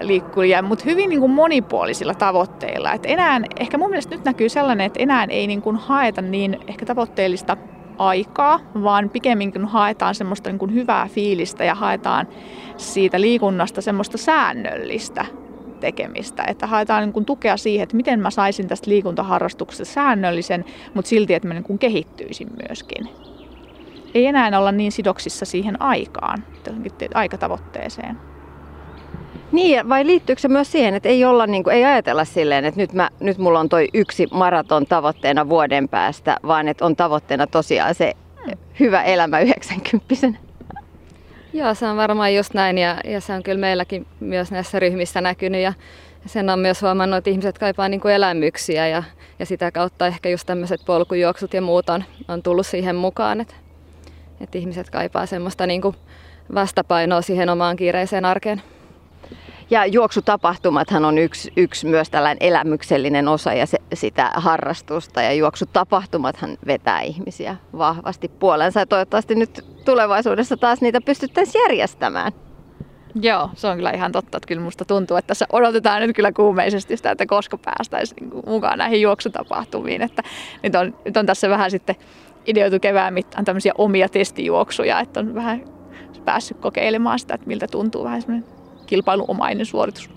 [0.00, 2.92] liikkujia, mutta hyvin niin kuin monipuolisilla tavoitteilla.
[2.92, 6.58] Et enää, ehkä mun mielestä nyt näkyy sellainen, että enää ei niin kuin haeta niin
[6.68, 7.56] ehkä tavoitteellista
[7.98, 12.28] aikaa, vaan pikemminkin haetaan semmoista niin kuin hyvää fiilistä ja haetaan
[12.76, 15.26] siitä liikunnasta semmoista säännöllistä
[15.76, 16.44] tekemistä.
[16.48, 21.34] Että haetaan niin kuin tukea siihen, että miten mä saisin tästä liikuntaharrastuksesta säännöllisen, mutta silti,
[21.34, 23.08] että mä niin kuin kehittyisin myöskin.
[24.14, 26.44] Ei enää olla niin sidoksissa siihen aikaan,
[27.14, 28.16] aikatavoitteeseen.
[29.52, 32.80] Niin, vai liittyykö se myös siihen, että ei, olla, niin kuin, ei ajatella silleen, että
[32.80, 37.46] nyt, mä, nyt mulla on toi yksi maraton tavoitteena vuoden päästä, vaan että on tavoitteena
[37.46, 38.12] tosiaan se
[38.80, 40.45] hyvä elämä 90
[41.56, 45.20] Joo, se on varmaan just näin ja, ja se on kyllä meilläkin myös näissä ryhmissä
[45.20, 45.72] näkynyt ja
[46.26, 49.02] sen on myös huomannut, että ihmiset kaipaa niin kuin elämyksiä ja,
[49.38, 53.54] ja sitä kautta ehkä just tämmöiset polkujuoksut ja muut on, on tullut siihen mukaan, että,
[54.40, 55.96] että ihmiset kaipaa semmoista niin kuin
[56.54, 58.62] vastapainoa siihen omaan kiireiseen arkeen.
[59.70, 65.22] Ja juoksutapahtumathan on yksi, yksi myös tällainen elämyksellinen osa ja se, sitä harrastusta.
[65.22, 68.80] Ja juoksutapahtumathan vetää ihmisiä vahvasti puolensa.
[68.80, 72.32] Ja toivottavasti nyt tulevaisuudessa taas niitä pystyttäisiin järjestämään.
[73.20, 74.36] Joo, se on kyllä ihan totta.
[74.36, 78.42] Että kyllä musta tuntuu, että tässä odotetaan nyt kyllä kuumeisesti sitä, että koska päästäisiin niinku
[78.50, 80.02] mukaan näihin juoksutapahtumiin.
[80.02, 80.22] Että
[80.62, 81.96] nyt, on, nyt on tässä vähän sitten
[82.46, 85.64] ideoitu kevään mittaan tämmöisiä omia testijuoksuja, että on vähän
[86.24, 88.55] päässyt kokeilemaan sitä, että miltä tuntuu vähän semmoinen
[88.86, 90.10] kilpailuomainen suoritus.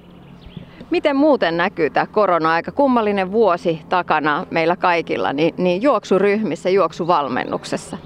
[0.89, 2.71] Miten muuten näkyy tämä korona-aika?
[2.71, 7.97] Kummallinen vuosi takana meillä kaikilla, niin, niin juoksuryhmissä, juoksuvalmennuksessa?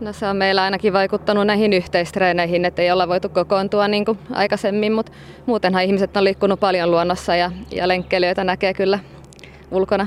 [0.00, 4.18] No se on meillä ainakin vaikuttanut näihin yhteistreeneihin, että ei olla voitu kokoontua niin kuin
[4.32, 5.12] aikaisemmin, mutta
[5.46, 8.98] muutenhan ihmiset on liikkunut paljon luonnossa ja, ja lenkkeilyitä näkee kyllä
[9.70, 10.06] ulkona.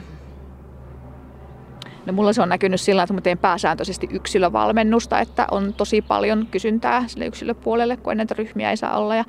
[2.08, 6.48] No mulla se on näkynyt sillä, että mä teen pääsääntöisesti yksilövalmennusta, että on tosi paljon
[6.52, 9.15] kysyntää sille yksilöpuolelle, kun näitä ryhmiä ei saa olla.
[9.15, 9.26] Ja,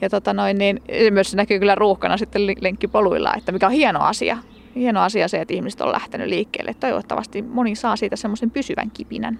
[0.00, 4.00] ja tota noin, niin myös se näkyy kyllä ruuhkana sitten lenkkipoluilla, että mikä on hieno
[4.00, 4.38] asia.
[4.76, 6.74] Hieno asia se, että ihmiset on lähtenyt liikkeelle.
[6.74, 9.38] Toivottavasti moni saa siitä semmoisen pysyvän kipinän.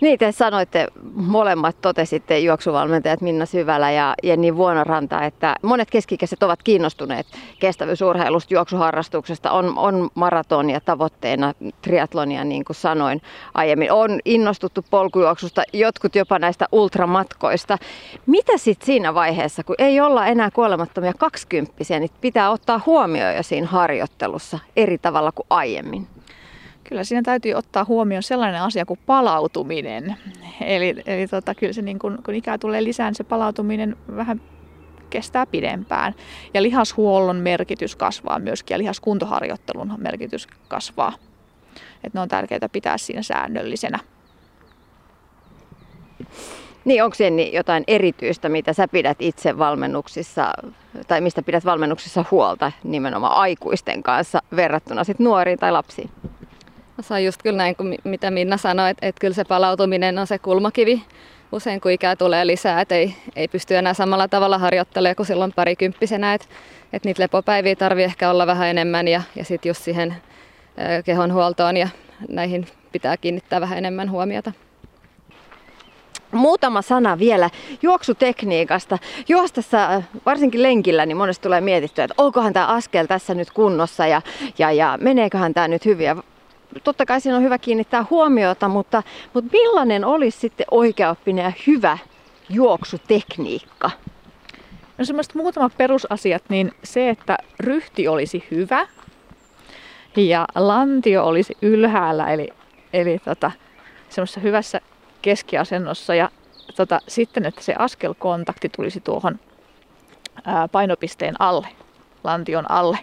[0.00, 6.62] Niin, te sanoitte, molemmat totesitte juoksuvalmentajat Minna Syvälä ja Jenni Vuonoranta, että monet keskikäiset ovat
[6.62, 7.26] kiinnostuneet
[7.60, 9.50] kestävyysurheilusta, juoksuharrastuksesta.
[9.50, 11.52] On, on maratonia tavoitteena,
[11.82, 13.22] triatlonia niin kuin sanoin
[13.54, 13.92] aiemmin.
[13.92, 17.78] On innostuttu polkujuoksusta, jotkut jopa näistä ultramatkoista.
[18.26, 23.42] Mitä sitten siinä vaiheessa, kun ei olla enää kuolemattomia kaksikymppisiä, niin pitää ottaa huomioon jo
[23.42, 26.06] siinä harjoittelussa eri tavalla kuin aiemmin?
[26.88, 30.16] Kyllä siinä täytyy ottaa huomioon sellainen asia kuin palautuminen.
[30.60, 34.40] Eli, eli tota, kyllä se niin kun, kun ikää tulee lisää, niin se palautuminen vähän
[35.10, 36.14] kestää pidempään.
[36.54, 41.12] Ja lihashuollon merkitys kasvaa myöskin ja lihaskuntoharjoittelun merkitys kasvaa.
[42.04, 43.98] Et ne on tärkeää pitää siinä säännöllisenä.
[46.84, 50.52] Niin, onko siellä jotain erityistä, mitä sä pidät itse valmennuksissa,
[51.08, 56.10] tai mistä pidät valmennuksissa huolta nimenomaan aikuisten kanssa verrattuna sit nuoriin tai lapsiin?
[57.00, 60.26] Se on just kyllä näin kuin mitä Minna sanoi, että, että kyllä se palautuminen on
[60.26, 61.02] se kulmakivi
[61.54, 65.52] usein kun ikää tulee lisää, että ei, ei pysty enää samalla tavalla harjoittelemaan kuin silloin
[65.52, 66.46] parikymppisenä, että,
[66.92, 70.16] että niitä lepopäiviä tarvii ehkä olla vähän enemmän ja, ja sitten just siihen
[71.04, 71.88] kehonhuoltoon ja
[72.28, 74.52] näihin pitää kiinnittää vähän enemmän huomiota.
[76.32, 77.50] Muutama sana vielä
[77.82, 78.98] juoksutekniikasta.
[79.28, 84.22] Juostessa, varsinkin lenkillä, niin monesti tulee mietittyä, että onkohan tämä askel tässä nyt kunnossa ja,
[84.58, 86.06] ja, ja meneeköhän tämä nyt hyvin.
[86.06, 86.16] Ja
[86.84, 89.02] totta kai siinä on hyvä kiinnittää huomiota, mutta,
[89.34, 91.98] mutta millainen olisi sitten oikeaoppinen ja hyvä
[92.48, 93.90] juoksutekniikka?
[94.98, 98.86] No semmoiset muutamat perusasiat, niin se, että ryhti olisi hyvä
[100.16, 102.48] ja lantio olisi ylhäällä, eli,
[102.92, 103.52] eli tota,
[104.08, 104.80] semmoisessa hyvässä
[105.22, 106.28] keskiasennossa ja
[106.76, 109.38] tota, sitten, että se askelkontakti tulisi tuohon
[110.44, 111.68] ää, painopisteen alle,
[112.24, 112.98] lantion alle.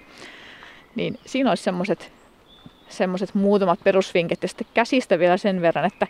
[0.96, 2.14] Niin siinä olisi semmoiset
[2.92, 6.08] semmoiset muutamat perusvinkit ja sitten käsistä vielä sen verran, että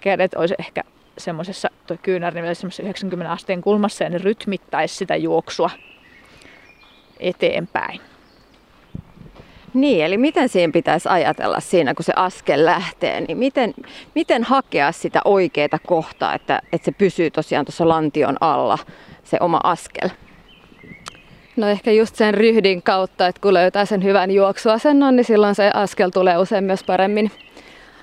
[0.00, 0.82] kädet olisi ehkä
[1.18, 5.70] semmoisessa, tuo kyynärni semmoisessa 90 asteen kulmassa ja ne rytmittäisi sitä juoksua
[7.20, 8.00] eteenpäin.
[9.74, 13.74] Niin, eli miten siihen pitäisi ajatella siinä, kun se askel lähtee, niin miten,
[14.14, 18.78] miten hakea sitä oikeaa kohtaa, että, että se pysyy tosiaan tuossa lantion alla,
[19.24, 20.08] se oma askel?
[21.58, 25.70] No ehkä just sen ryhdin kautta, että kun löytää sen hyvän juoksuasennon, niin silloin se
[25.74, 27.30] askel tulee usein myös paremmin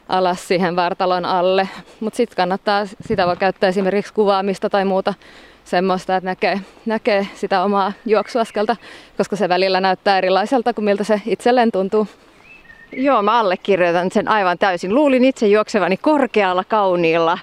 [0.10, 1.70] alas siihen vartalon alle.
[2.00, 5.14] Mutta sitten kannattaa, sitä voi käyttää esimerkiksi kuvaamista tai muuta
[5.64, 8.76] semmoista, että näkee, näkee sitä omaa juoksuaskelta,
[9.18, 12.08] koska se välillä näyttää erilaiselta kuin miltä se itselleen tuntuu.
[12.92, 14.96] Joo, mä allekirjoitan sen aivan täysin.
[14.96, 17.38] Luulin itse juoksevani korkealla, kauniilla,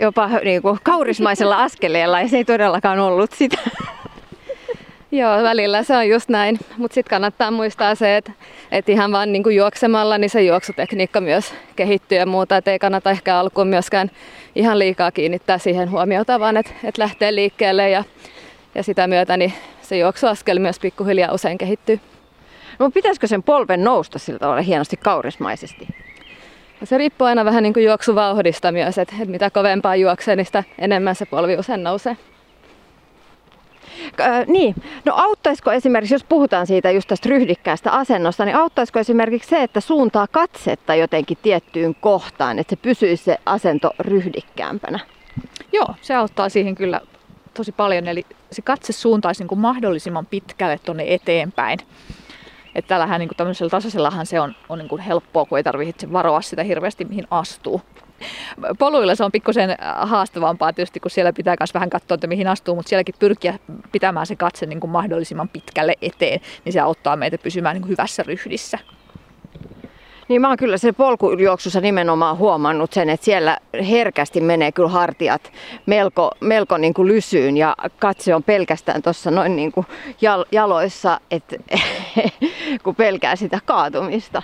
[0.00, 3.58] jopa niin kuin kaurismaisella askeleella ja se ei todellakaan ollut sitä.
[5.14, 8.32] Joo, välillä se on just näin, mutta sitten kannattaa muistaa se, että,
[8.72, 12.78] että ihan vaan niin kuin juoksemalla niin se juoksutekniikka myös kehittyy ja muuta, että ei
[12.78, 14.10] kannata ehkä alkuun myöskään
[14.54, 18.04] ihan liikaa kiinnittää siihen huomiota, vaan että, että lähtee liikkeelle ja,
[18.74, 22.00] ja sitä myötä niin se juoksuaskel myös pikkuhiljaa usein kehittyy.
[22.78, 25.88] No pitäisikö sen polven nousta sillä tavalla hienosti kaurismaisesti?
[26.80, 30.46] Ja se riippuu aina vähän niin kuin juoksuvauhdista myös, että, että mitä kovempaa juoksee, niin
[30.46, 32.16] sitä enemmän se polvi usein nousee.
[34.20, 39.48] Äh, niin, no auttaisiko esimerkiksi, jos puhutaan siitä just tästä ryhdikkäästä asennosta, niin auttaisiko esimerkiksi
[39.48, 45.00] se, että suuntaa katsetta jotenkin tiettyyn kohtaan, että se pysyisi se asento ryhdikkäämpänä?
[45.72, 47.00] Joo, se auttaa siihen kyllä
[47.54, 51.78] tosi paljon, eli se katse suuntaisi niin kuin mahdollisimman pitkälle tuonne eteenpäin.
[52.74, 56.12] Että tällähän niin kuin tämmöisellä tasaisellahan se on, on niin kuin helppoa, kun ei tarvitse
[56.12, 57.82] varoa sitä hirveästi, mihin astuu
[58.78, 62.74] poluilla se on pikkusen haastavampaa tietysti, kun siellä pitää myös vähän katsoa, että mihin astuu,
[62.74, 63.58] mutta sielläkin pyrkiä
[63.92, 67.90] pitämään se katse niin kuin mahdollisimman pitkälle eteen, niin se auttaa meitä pysymään niin kuin
[67.90, 68.78] hyvässä ryhdissä.
[70.28, 73.58] Niin mä oon kyllä se polkujuoksussa nimenomaan huomannut sen, että siellä
[73.90, 75.52] herkästi menee kyllä hartiat
[75.86, 79.86] melko, melko niin kuin lysyyn ja katse on pelkästään tuossa noin niin kuin
[80.52, 81.56] jaloissa, että
[82.84, 84.42] kun pelkää sitä kaatumista.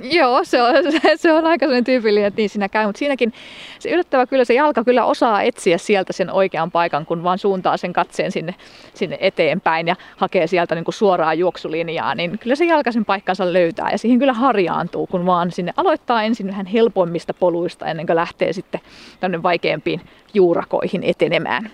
[0.00, 0.74] Joo, se on,
[1.16, 3.32] se on aika sellainen tyypillinen, että niin siinä käy, mutta siinäkin
[3.78, 7.76] se yllättävä kyllä se jalka kyllä osaa etsiä sieltä sen oikean paikan, kun vaan suuntaa
[7.76, 8.54] sen katseen sinne,
[8.94, 13.52] sinne eteenpäin ja hakee sieltä niin kuin suoraa juoksulinjaa, niin kyllä se jalka sen paikkansa
[13.52, 18.16] löytää ja siihen kyllä harjaantuu, kun vaan sinne aloittaa ensin vähän helpoimmista poluista ennen kuin
[18.16, 18.80] lähtee sitten
[19.20, 20.00] tänne vaikeampiin
[20.34, 21.70] juurakoihin etenemään.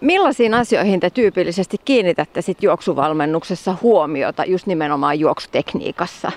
[0.00, 6.32] Millaisiin asioihin te tyypillisesti kiinnitätte sit juoksuvalmennuksessa huomiota just nimenomaan juoksutekniikassa?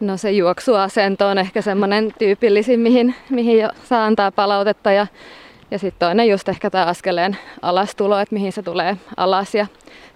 [0.00, 5.06] No se juoksuasento on ehkä semmoinen tyypillisin, mihin, mihin jo saa antaa palautetta ja,
[5.70, 9.66] ja sitten toinen just ehkä tämä askeleen alastulo, että mihin se tulee alas ja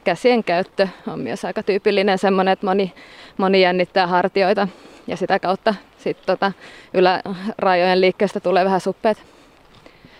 [0.04, 2.92] käsien käyttö on myös aika tyypillinen semmoinen, että moni,
[3.36, 4.68] moni jännittää hartioita
[5.06, 6.52] ja sitä kautta sitten tota,
[6.94, 9.33] ylärajojen liikkeestä tulee vähän suppeet.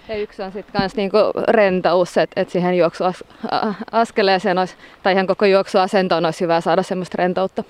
[0.09, 1.17] Ja yksi on sitten kans niinku
[1.49, 7.64] rentous, että et siihen juoksuaskeleeseen olisi, tai ihan koko juoksuasentoon olisi hyvä saada semmoista rentoutta.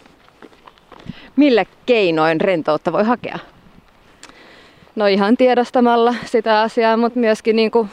[1.36, 3.38] Millä keinoin rentoutta voi hakea?
[4.96, 7.88] No ihan tiedostamalla sitä asiaa, mutta myöskin niinku,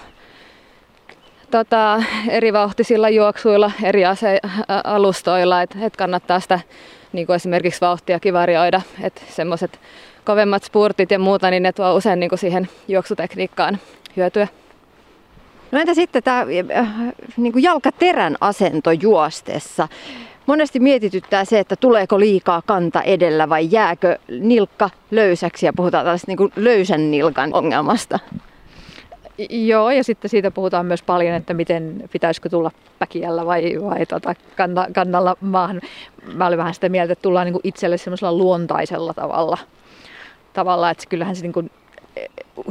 [1.52, 4.40] tota, eri vauhtisilla juoksuilla, eri ase-
[4.84, 6.60] alustoilla, että et kannattaa sitä
[7.14, 9.80] niinku esimerkiksi vauhtiakin varjoida, että semmoiset
[10.24, 13.80] kovemmat spurtit ja muuta, niin ne tuo usein niinku siihen juoksutekniikkaan
[14.16, 14.48] hyötyä.
[15.72, 16.46] No entä sitten tämä
[16.78, 16.88] äh,
[17.38, 19.88] niin kuin jalkaterän asento juostessa?
[20.46, 26.32] Monesti mietityttää se, että tuleeko liikaa kanta edellä vai jääkö nilkka löysäksi ja puhutaan tällaista
[26.32, 28.20] niin löysän nilkan ongelmasta.
[29.50, 34.34] Joo, ja sitten siitä puhutaan myös paljon, että miten pitäisikö tulla päkiällä vai, vai tota,
[34.94, 35.82] kannalla maahan.
[36.34, 39.58] Mä olin vähän sitä mieltä, että tullaan niin itselle semmoisella luontaisella tavalla.
[40.54, 41.72] tavalla että kyllähän se niin kuin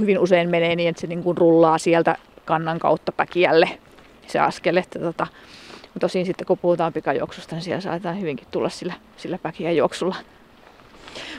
[0.01, 3.69] hyvin usein menee niin, että se niin kuin rullaa sieltä kannan kautta päkiälle
[4.27, 4.77] se askel.
[4.77, 5.27] Että tota,
[6.01, 10.17] tosin sitten kun puhutaan pikajuoksusta, niin siellä saadaan hyvinkin tulla sillä, sillä päkiä juoksulla.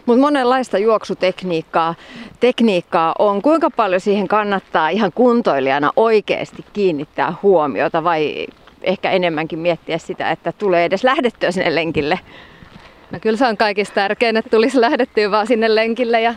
[0.05, 1.95] Mutta monenlaista juoksutekniikkaa
[2.39, 3.41] tekniikkaa on.
[3.41, 8.47] Kuinka paljon siihen kannattaa ihan kuntoilijana oikeasti kiinnittää huomiota vai
[8.83, 12.19] ehkä enemmänkin miettiä sitä, että tulee edes lähdettyä sinne lenkille?
[13.11, 16.33] No kyllä se on kaikista tärkein, että tulisi lähdettyä vaan sinne lenkille ja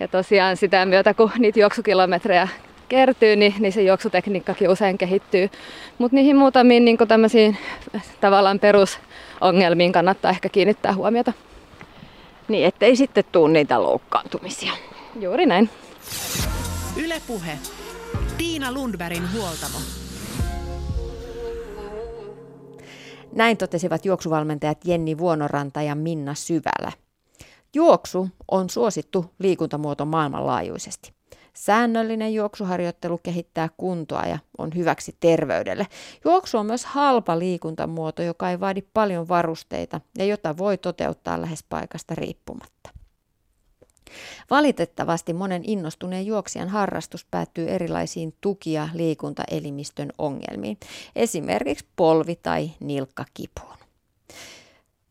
[0.00, 2.48] ja tosiaan sitä myötä, kun niitä juoksukilometrejä
[2.88, 5.50] kertyy, niin, niin se juoksutekniikkakin usein kehittyy.
[5.98, 7.56] Mutta niihin muutamiin niin tämmöisiin
[8.20, 11.32] tavallaan perusongelmiin kannattaa ehkä kiinnittää huomiota.
[12.48, 14.72] Niin, ettei sitten tule niitä loukkaantumisia.
[15.20, 15.70] Juuri näin.
[17.04, 17.58] Ylepuhe.
[18.38, 19.78] Tiina Lundbergin huoltamo.
[23.32, 26.92] Näin totesivat juoksuvalmentajat Jenni Vuonoranta ja Minna Syvälä.
[27.74, 31.16] Juoksu on suosittu liikuntamuoto maailmanlaajuisesti.
[31.54, 35.86] Säännöllinen juoksuharjoittelu kehittää kuntoa ja on hyväksi terveydelle.
[36.24, 41.64] Juoksu on myös halpa liikuntamuoto, joka ei vaadi paljon varusteita ja jota voi toteuttaa lähes
[41.68, 42.90] paikasta riippumatta.
[44.50, 50.78] Valitettavasti monen innostuneen juoksijan harrastus päättyy erilaisiin tuki- ja liikuntaelimistön ongelmiin,
[51.16, 53.75] esimerkiksi polvi- tai nilkkakipuun.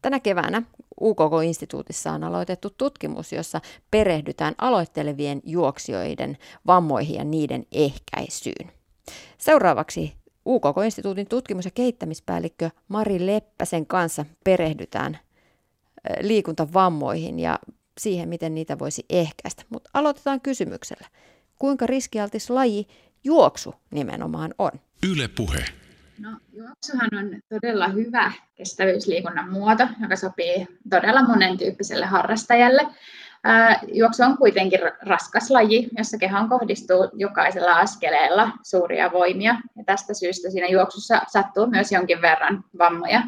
[0.06, 0.62] Tänä keväänä
[1.02, 6.38] UKK-instituutissa on aloitettu tutkimus, jossa perehdytään aloittelevien juoksijoiden
[6.68, 8.72] vammoihin ja niiden ehkäisyyn.
[9.38, 10.14] Seuraavaksi
[10.46, 15.20] UKK-instituutin tutkimus- ja kehittämispäällikkö Mari Leppäsen kanssa perehdytään
[16.22, 17.60] liikuntavammoihin ja
[17.98, 19.64] siihen, miten niitä voisi ehkäistä.
[19.70, 21.08] Mutta aloitetaan kysymyksellä.
[21.60, 22.88] Kuinka riskialtis laji
[23.24, 24.72] juoksu nimenomaan on?
[25.12, 25.66] Yle puhe.
[26.20, 32.82] No, juoksuhan on todella hyvä kestävyysliikunnan muoto, joka sopii todella monen tyyppiselle harrastajalle.
[33.94, 39.56] Juoksu on kuitenkin raskas laji, jossa kehoon kohdistuu jokaisella askeleella suuria voimia.
[39.78, 43.22] Ja tästä syystä siinä juoksussa sattuu myös jonkin verran vammoja.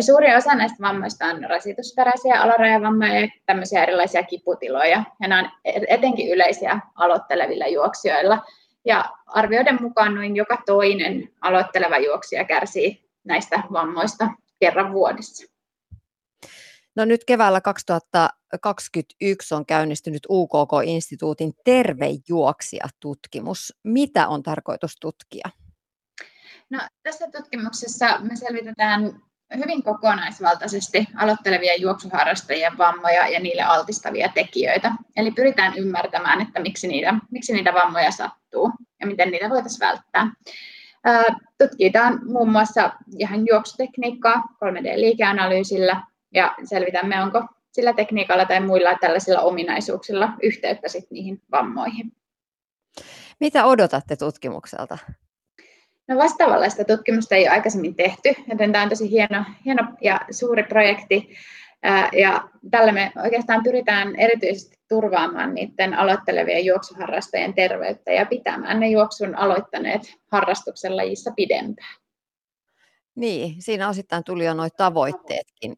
[0.00, 5.04] Suuri osa näistä vammoista on rasitusperäisiä alarajavammoja ja tämmöisiä erilaisia kiputiloja.
[5.20, 5.50] Ja nämä on
[5.88, 8.38] etenkin yleisiä aloittelevilla juoksijoilla.
[8.84, 14.28] Ja arvioiden mukaan noin joka toinen aloitteleva juoksija kärsii näistä vammoista
[14.60, 15.52] kerran vuodessa.
[16.96, 23.74] No nyt keväällä 2021 on käynnistynyt UKK-instituutin tervejuoksija-tutkimus.
[23.84, 25.48] Mitä on tarkoitus tutkia?
[26.70, 29.22] No, tässä tutkimuksessa me selvitetään
[29.56, 34.92] hyvin kokonaisvaltaisesti aloittelevia juoksuharrastajien vammoja ja niille altistavia tekijöitä.
[35.16, 40.30] Eli pyritään ymmärtämään, että miksi niitä, miksi niitä vammoja sattuu ja miten niitä voitaisiin välttää.
[41.58, 46.02] Tutkitaan muun muassa ihan juoksutekniikkaa 3D-liikeanalyysillä
[46.34, 52.12] ja selvitämme, onko sillä tekniikalla tai muilla tällaisilla ominaisuuksilla yhteyttä sit niihin vammoihin.
[53.40, 54.98] Mitä odotatte tutkimukselta?
[56.08, 60.62] No vastaavanlaista tutkimusta ei ole aikaisemmin tehty, joten tämä on tosi hieno, hieno ja suuri
[60.62, 61.34] projekti.
[62.12, 69.34] Ja tällä me oikeastaan pyritään erityisesti turvaamaan niiden aloittelevien juoksuharrastajien terveyttä ja pitämään ne juoksun
[69.34, 71.96] aloittaneet harrastuksen lajissa pidempään.
[73.14, 75.74] Niin, siinä osittain tuli jo nuo tavoitteetkin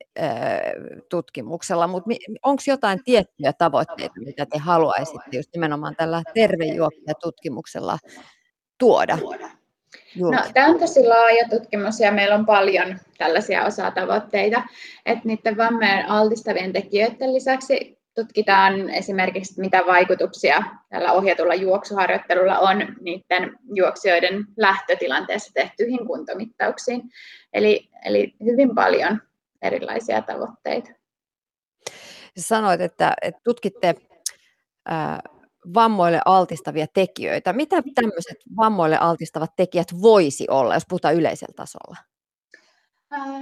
[1.08, 2.10] tutkimuksella, mutta
[2.42, 7.98] onko jotain tiettyjä tavoitteita, mitä te haluaisitte just nimenomaan tällä tervejuoksijatutkimuksella
[8.78, 9.18] tuoda?
[10.16, 14.62] No, tämä on tosi laaja tutkimus ja meillä on paljon tällaisia osatavoitteita,
[15.07, 23.59] että niiden vammojen altistavien tekijöiden lisäksi tutkitaan esimerkiksi, mitä vaikutuksia tällä ohjatulla juoksuharjoittelulla on niiden
[23.74, 27.02] juoksijoiden lähtötilanteessa tehtyihin kuntomittauksiin.
[27.52, 29.22] Eli, eli hyvin paljon
[29.62, 30.90] erilaisia tavoitteita.
[32.37, 33.94] Sanoit, että, että tutkitte
[34.87, 35.20] ää,
[35.74, 37.53] vammoille altistavia tekijöitä.
[37.53, 41.96] Mitä tämmöiset vammoille altistavat tekijät voisi olla, jos puhutaan yleisellä tasolla?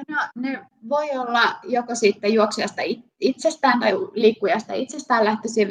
[0.09, 2.83] No, ne voi olla joko sitten juoksijasta
[3.21, 5.71] itsestään tai liikkujasta itsestään lähtöisin,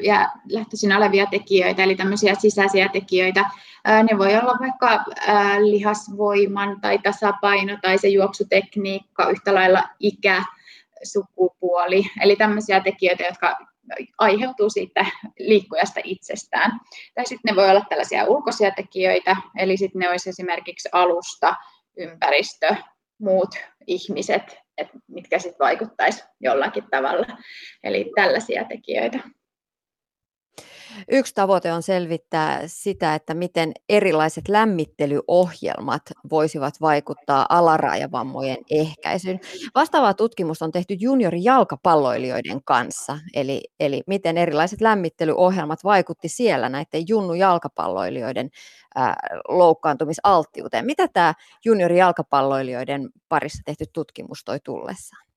[0.49, 3.45] lähtöisin olevia tekijöitä, eli tämmöisiä sisäisiä tekijöitä.
[3.87, 5.03] Ne voi olla vaikka
[5.59, 10.43] lihasvoiman tai tasapaino tai se juoksutekniikka, yhtä lailla ikä,
[11.03, 13.57] sukupuoli, eli tämmöisiä tekijöitä, jotka
[14.17, 15.05] aiheutuu siitä
[15.39, 16.79] liikkujasta itsestään.
[17.15, 21.55] Tai sitten ne voi olla tällaisia ulkoisia tekijöitä, eli sitten ne olisi esimerkiksi alusta,
[21.97, 22.75] ympäristö,
[23.19, 23.55] muut
[23.87, 27.25] ihmiset, että mitkä sitten vaikuttaisi jollakin tavalla.
[27.83, 29.19] Eli tällaisia tekijöitä.
[31.11, 36.01] Yksi tavoite on selvittää sitä, että miten erilaiset lämmittelyohjelmat
[36.31, 39.39] voisivat vaikuttaa alaraajavammojen ehkäisyyn.
[39.75, 48.49] Vastaavaa tutkimusta on tehty juniorijalkapalloilijoiden kanssa, eli, eli miten erilaiset lämmittelyohjelmat vaikutti siellä näiden junnujalkapalloilijoiden
[48.95, 49.15] ää,
[49.47, 50.85] loukkaantumisalttiuteen.
[50.85, 51.33] Mitä tämä
[51.65, 55.30] juniorijalkapalloilijoiden parissa tehty tutkimus toi tullessaan?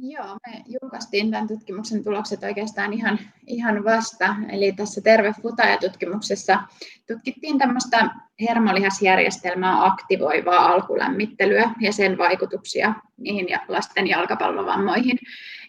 [0.00, 4.36] Joo, me julkaistiin tämän tutkimuksen tulokset oikeastaan ihan, ihan vasta.
[4.48, 6.62] Eli tässä Terve Futaja-tutkimuksessa
[7.06, 8.10] tutkittiin tämmöistä
[8.40, 15.18] hermolihasjärjestelmää aktivoivaa alkulämmittelyä ja sen vaikutuksia niihin lasten jalkapallovammoihin.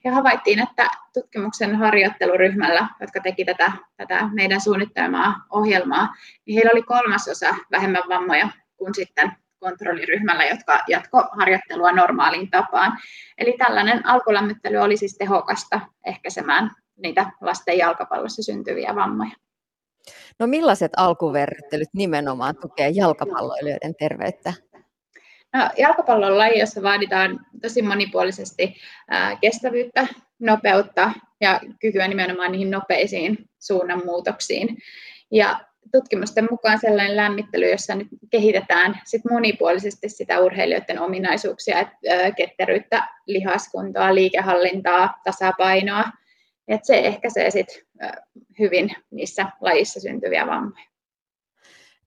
[0.03, 6.84] Ja havaittiin, että tutkimuksen harjoitteluryhmällä, jotka teki tätä, tätä meidän suunnittelemaa ohjelmaa, niin heillä oli
[6.84, 12.97] kolmasosa vähemmän vammoja kuin sitten kontrolliryhmällä, jotka jatko harjoittelua normaaliin tapaan.
[13.38, 19.32] Eli tällainen alkulämmittely oli siis tehokasta ehkäisemään niitä lasten jalkapallossa syntyviä vammoja.
[20.39, 24.53] No millaiset alkuverryttelyt nimenomaan tukee jalkapalloilijoiden terveyttä?
[25.53, 28.76] No, jalkapallon laji, jossa vaaditaan tosi monipuolisesti
[29.10, 30.07] ää, kestävyyttä,
[30.39, 34.78] nopeutta ja kykyä nimenomaan niihin nopeisiin suunnanmuutoksiin.
[35.32, 35.60] Ja
[35.92, 44.16] tutkimusten mukaan sellainen lämmittely, jossa nyt kehitetään sit monipuolisesti sitä urheilijoiden ominaisuuksia, että ketteryyttä, lihaskuntaa,
[44.16, 46.04] liikehallintaa, tasapainoa,
[46.68, 47.86] että se ehkäisee sit
[48.60, 50.90] hyvin niissä lajissa syntyviä vammoja.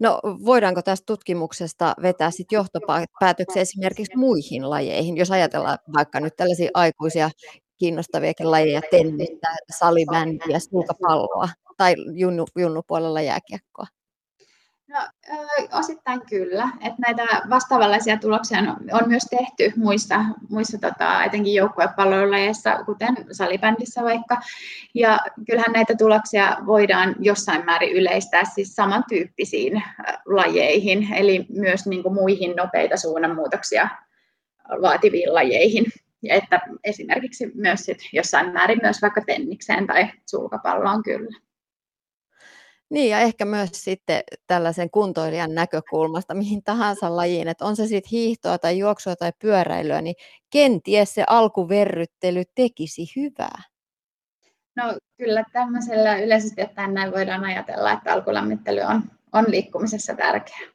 [0.00, 6.70] No voidaanko tästä tutkimuksesta vetää sit johtopäätöksiä esimerkiksi muihin lajeihin, jos ajatellaan vaikka nyt tällaisia
[6.74, 7.30] aikuisia
[7.82, 13.86] kiinnostaviakin lajeja, tennistä, salibändiä, sulkapalloa tai junnu, junnupuolella jääkiekkoa?
[14.88, 14.98] No,
[15.78, 16.68] osittain kyllä.
[16.80, 18.58] Että näitä vastaavanlaisia tuloksia
[18.92, 24.40] on, myös tehty muissa, muissa tota, etenkin joukkuepalvelulajeissa, kuten salibändissä vaikka.
[24.94, 29.82] Ja kyllähän näitä tuloksia voidaan jossain määrin yleistää siis samantyyppisiin
[30.26, 33.88] lajeihin, eli myös niin kuin muihin nopeita suunnanmuutoksia
[34.82, 35.84] vaativiin lajeihin.
[36.30, 41.38] Että esimerkiksi myös sit jossain määrin myös vaikka tennikseen tai sulkapalloon kyllä.
[42.90, 48.10] Niin, ja ehkä myös sitten tällaisen kuntoilijan näkökulmasta mihin tahansa lajiin, että on se sitten
[48.10, 50.14] hiihtoa tai juoksua tai pyöräilyä, niin
[50.50, 53.62] kenties se alkuverryttely tekisi hyvää.
[54.76, 59.02] No kyllä tämmöisellä yleisesti ottaen näin voidaan ajatella, että alkulämmittely on,
[59.32, 60.71] on liikkumisessa tärkeää.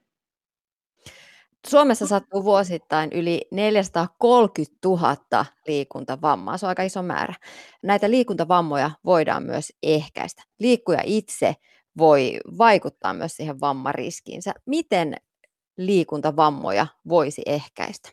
[1.67, 6.57] Suomessa sattuu vuosittain yli 430 000 liikuntavammaa.
[6.57, 7.33] Se on aika iso määrä.
[7.83, 10.43] Näitä liikuntavammoja voidaan myös ehkäistä.
[10.59, 11.55] Liikkuja itse
[11.97, 14.53] voi vaikuttaa myös siihen vammariskiinsä.
[14.65, 15.15] Miten
[15.77, 18.09] liikuntavammoja voisi ehkäistä?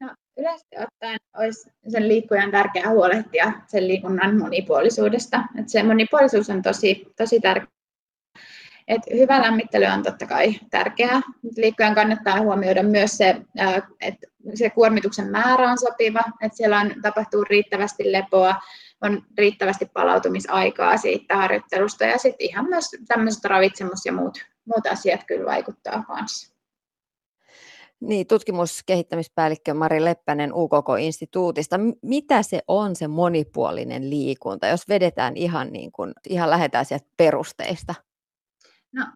[0.00, 5.44] No, yleisesti ottaen olisi sen liikkujan tärkeää huolehtia sen liikunnan monipuolisuudesta.
[5.58, 7.81] Et se monipuolisuus on tosi, tosi tärkeää.
[8.88, 11.20] Et hyvä lämmittely on totta kai tärkeää.
[11.56, 13.36] Liikkujan kannattaa huomioida myös se,
[14.00, 18.54] että se kuormituksen määrä on sopiva, että siellä on, tapahtuu riittävästi lepoa,
[19.02, 25.24] on riittävästi palautumisaikaa siitä harjoittelusta ja sitten ihan myös tämmöiset ravitsemus ja muut, muut asiat
[25.26, 26.52] kyllä vaikuttaa kanssa.
[28.00, 31.80] Niin, tutkimuskehittämispäällikkö Mari Leppänen UKK-instituutista.
[32.02, 37.94] Mitä se on se monipuolinen liikunta, jos vedetään ihan, niin kuin, ihan lähdetään sieltä perusteista?
[38.94, 39.06] No,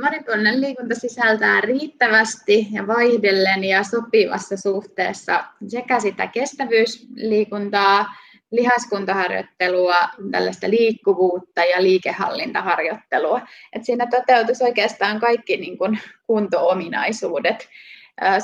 [0.00, 8.06] monipuolinen liikunta sisältää riittävästi ja vaihdellen ja sopivassa suhteessa sekä sitä kestävyysliikuntaa,
[8.50, 9.96] lihaskuntaharjoittelua,
[10.30, 13.40] tällaista liikkuvuutta ja liikehallintaharjoittelua.
[13.72, 17.68] Et siinä toteutus oikeastaan kaikki niin kun kunto-ominaisuudet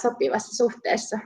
[0.03, 1.19] sopivassa suhteessa.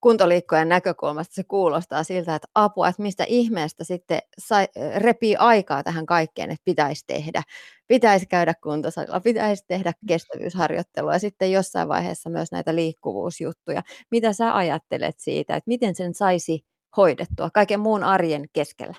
[0.00, 6.06] Kuntoliikkojen näkökulmasta se kuulostaa siltä, että apua, että mistä ihmeestä sitten sai, repii aikaa tähän
[6.06, 7.42] kaikkeen, että pitäisi tehdä.
[7.88, 13.82] Pitäisi käydä kuntosalilla, pitäisi tehdä kestävyysharjoittelua ja sitten jossain vaiheessa myös näitä liikkuvuusjuttuja.
[14.10, 16.64] Mitä sä ajattelet siitä, että miten sen saisi
[16.96, 18.94] hoidettua kaiken muun arjen keskellä?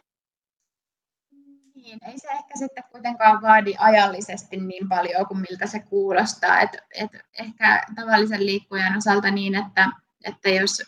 [1.75, 6.59] Niin, ei se ehkä sitten kuitenkaan vaadi ajallisesti niin paljon kuin miltä se kuulostaa.
[6.59, 9.89] Et, et ehkä tavallisen liikkujan osalta niin, että,
[10.25, 10.81] että jos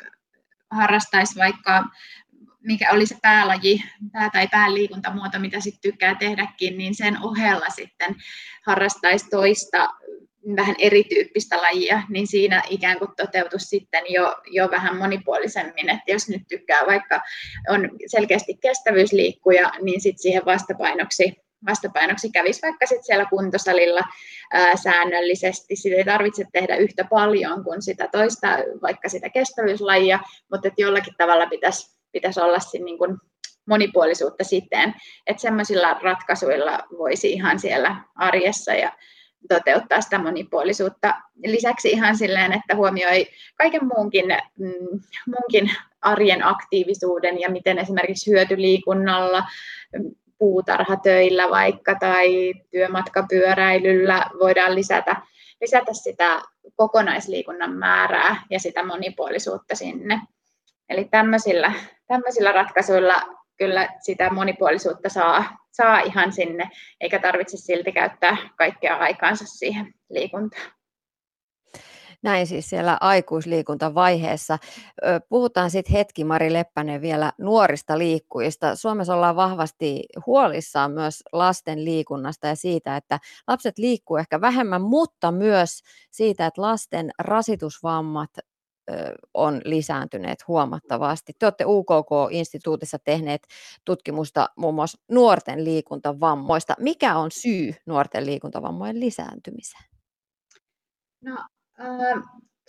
[0.72, 1.84] harrastaisi vaikka
[2.64, 8.16] mikä oli se päälaji, pää- tai pääliikuntamuoto, mitä sitten tykkää tehdäkin, niin sen ohella sitten
[8.66, 9.90] harrastaisi toista
[10.56, 16.30] vähän erityyppistä lajia, niin siinä ikään kuin toteutus sitten jo, jo vähän monipuolisemmin, että jos
[16.30, 17.22] nyt tykkää vaikka
[17.70, 21.36] on selkeästi kestävyysliikkuja, niin sitten siihen vastapainoksi
[21.66, 24.02] vastapainoksi kävisi vaikka sit siellä kuntosalilla
[24.54, 25.76] ää, säännöllisesti.
[25.76, 28.48] Sitä ei tarvitse tehdä yhtä paljon kuin sitä toista,
[28.82, 30.20] vaikka sitä kestävyyslajia,
[30.52, 33.18] mutta että jollakin tavalla pitäisi, pitäisi olla niin kuin
[33.66, 34.94] monipuolisuutta siten,
[35.28, 38.92] että semmoisilla ratkaisuilla voisi ihan siellä arjessa ja
[39.50, 41.16] toteuttaa sitä monipuolisuutta.
[41.46, 44.26] Lisäksi ihan silleen, että huomioi kaiken muunkin,
[44.58, 49.44] mm, muunkin arjen aktiivisuuden ja miten esimerkiksi hyötyliikunnalla,
[50.42, 55.16] puutarhatöillä vaikka tai työmatkapyöräilyllä voidaan lisätä,
[55.62, 56.42] lisätä sitä
[56.76, 60.22] kokonaisliikunnan määrää ja sitä monipuolisuutta sinne.
[60.90, 61.74] Eli tämmöisillä,
[62.08, 63.16] tämmöisillä ratkaisuilla
[63.58, 66.70] kyllä sitä monipuolisuutta saa, saa ihan sinne,
[67.02, 70.81] eikä tarvitse silti käyttää kaikkea aikaansa siihen liikuntaan.
[72.24, 74.58] Näin siis siellä aikuisliikuntavaiheessa.
[75.30, 78.76] Puhutaan sitten hetki, Mari Leppänen, vielä nuorista liikkujista.
[78.76, 85.32] Suomessa ollaan vahvasti huolissaan myös lasten liikunnasta ja siitä, että lapset liikkuu ehkä vähemmän, mutta
[85.32, 85.80] myös
[86.12, 88.30] siitä, että lasten rasitusvammat
[89.34, 91.34] on lisääntyneet huomattavasti.
[91.40, 93.48] Te olette UKK-instituutissa tehneet
[93.86, 96.76] tutkimusta muun muassa nuorten liikuntavammoista.
[96.80, 99.84] Mikä on syy nuorten liikuntavammojen lisääntymiseen?
[101.24, 101.38] No,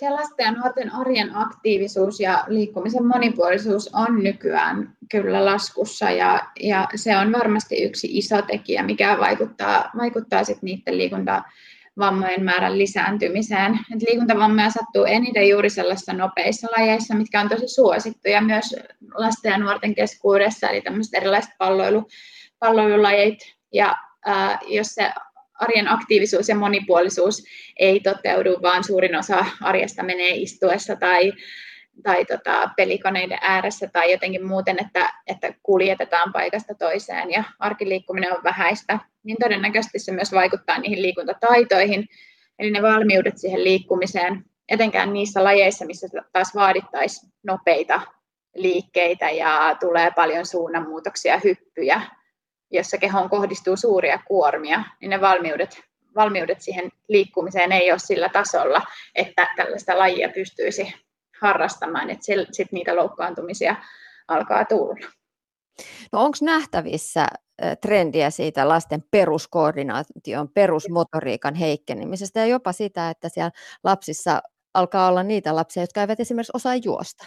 [0.03, 6.89] se lasten ja nuorten arjen aktiivisuus ja liikkumisen monipuolisuus on nykyään kyllä laskussa ja, ja
[6.95, 13.79] se on varmasti yksi iso tekijä, mikä vaikuttaa, vaikuttaa sitten niiden liikuntavammojen määrän lisääntymiseen.
[13.95, 18.77] Et liikuntavammoja sattuu eniten juuri sellaisissa nopeissa lajeissa, mitkä on tosi suosittuja myös
[19.15, 22.09] lasten ja nuorten keskuudessa, eli tämmöiset erilaiset palloilu,
[22.59, 23.39] palloilulajit.
[23.73, 23.97] Ja
[24.27, 25.13] ää, jos se
[25.63, 27.45] arjen aktiivisuus ja monipuolisuus
[27.77, 31.33] ei toteudu, vaan suurin osa arjesta menee istuessa tai,
[32.03, 38.45] tai tota, pelikoneiden ääressä tai jotenkin muuten, että, että kuljetetaan paikasta toiseen ja arkiliikkuminen on
[38.45, 42.09] vähäistä, niin todennäköisesti se myös vaikuttaa niihin liikuntataitoihin,
[42.59, 48.01] eli ne valmiudet siihen liikkumiseen, etenkään niissä lajeissa, missä taas vaadittaisiin nopeita
[48.55, 52.03] liikkeitä ja tulee paljon suunnanmuutoksia, hyppyjä,
[52.73, 55.81] jossa kehoon kohdistuu suuria kuormia, niin ne valmiudet,
[56.15, 58.83] valmiudet siihen liikkumiseen ei ole sillä tasolla,
[59.15, 60.95] että tällaista lajia pystyisi
[61.41, 63.77] harrastamaan, että sitten niitä loukkaantumisia
[64.29, 65.09] alkaa tulla.
[66.13, 67.27] No onko nähtävissä
[67.81, 73.51] trendiä siitä lasten peruskoordinaation, perusmotoriikan heikkenemisestä ja jopa sitä, että siellä
[73.85, 74.43] lapsissa
[74.75, 77.27] alkaa olla niitä lapsia, jotka eivät esimerkiksi osaa juosta?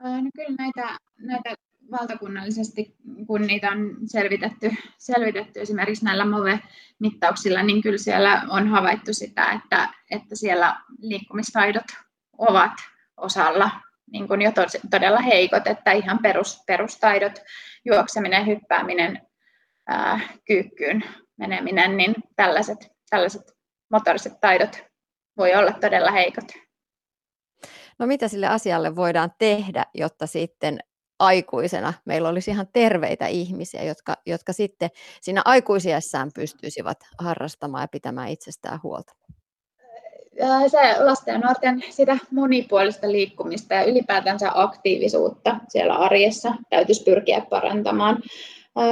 [0.00, 1.54] No kyllä näitä, näitä
[1.90, 9.52] valtakunnallisesti, kun niitä on selvitetty, selvitetty esimerkiksi näillä MOVE-mittauksilla, niin kyllä siellä on havaittu sitä,
[9.52, 11.84] että, että siellä liikkumistaidot
[12.38, 12.72] ovat
[13.16, 13.70] osalla
[14.12, 14.52] niin kuin jo
[14.90, 17.32] todella heikot, että ihan perus, perustaidot,
[17.84, 19.22] juokseminen, hyppääminen,
[19.86, 21.02] ää, kyykkyyn
[21.36, 23.56] meneminen, niin tällaiset, tällaiset
[23.90, 24.84] motoriset taidot
[25.36, 26.52] voi olla todella heikot.
[27.98, 30.78] No mitä sille asialle voidaan tehdä, jotta sitten
[31.18, 34.90] aikuisena meillä olisi ihan terveitä ihmisiä, jotka, jotka sitten
[35.20, 39.12] siinä aikuisiessään pystyisivät harrastamaan ja pitämään itsestään huolta?
[40.68, 48.22] Se lasten ja nuorten sitä monipuolista liikkumista ja ylipäätänsä aktiivisuutta siellä arjessa täytyisi pyrkiä parantamaan.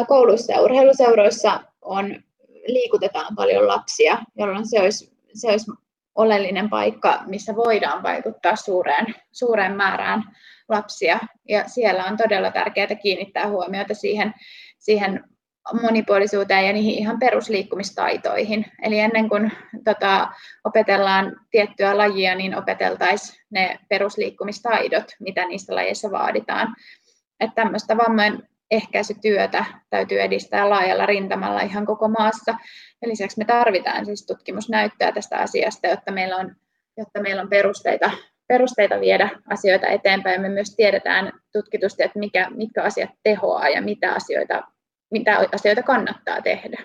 [0.09, 2.23] Kouluissa ja urheiluseuroissa on,
[2.67, 5.71] liikutetaan paljon lapsia, jolloin se olisi, se olisi
[6.15, 10.23] oleellinen paikka, missä voidaan vaikuttaa suureen, suureen määrään
[10.69, 11.19] lapsia.
[11.49, 14.35] Ja siellä on todella tärkeää kiinnittää huomiota siihen,
[14.79, 15.25] siihen
[15.83, 18.67] monipuolisuuteen ja niihin ihan perusliikkumistaitoihin.
[18.83, 19.53] Eli ennen kuin
[19.85, 20.29] tota,
[20.65, 26.75] opetellaan tiettyä lajia, niin opeteltaisiin ne perusliikkumistaidot, mitä niistä lajeissa vaaditaan.
[27.41, 32.55] Että tämmöistä vammojen ehkäisytyötä täytyy edistää laajalla rintamalla ihan koko maassa.
[33.03, 36.57] Ja lisäksi me tarvitaan siis tutkimusnäyttöä tästä asiasta, jotta meillä on,
[36.97, 38.11] jotta meillä on perusteita,
[38.49, 40.41] perusteita viedä asioita eteenpäin.
[40.41, 44.63] Me myös tiedetään tutkitusti, että mikä, mitkä asiat tehoaa ja mitä asioita,
[45.11, 46.85] mitä asioita kannattaa tehdä.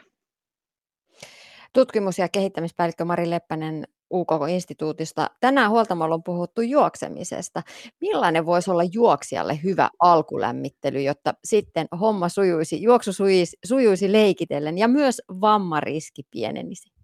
[1.74, 3.84] Tutkimus- ja kehittämispäällikkö Mari Leppänen
[4.14, 5.30] UKK-instituutista.
[5.40, 7.62] Tänään huoltamalla on puhuttu juoksemisesta.
[8.02, 14.88] Millainen voisi olla juoksijalle hyvä alkulämmittely, jotta sitten homma sujuisi, juoksu sujuisi, sujuisi leikitellen ja
[14.88, 16.99] myös vammariski pienenisi?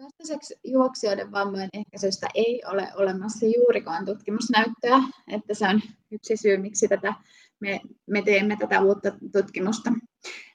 [0.00, 4.98] Toistaiseksi juoksijoiden vammojen ehkäisystä ei ole olemassa juurikaan tutkimusnäyttöä,
[5.32, 5.80] että se on
[6.10, 7.14] yksi syy, miksi tätä
[7.60, 9.90] me, me teemme tätä uutta tutkimusta.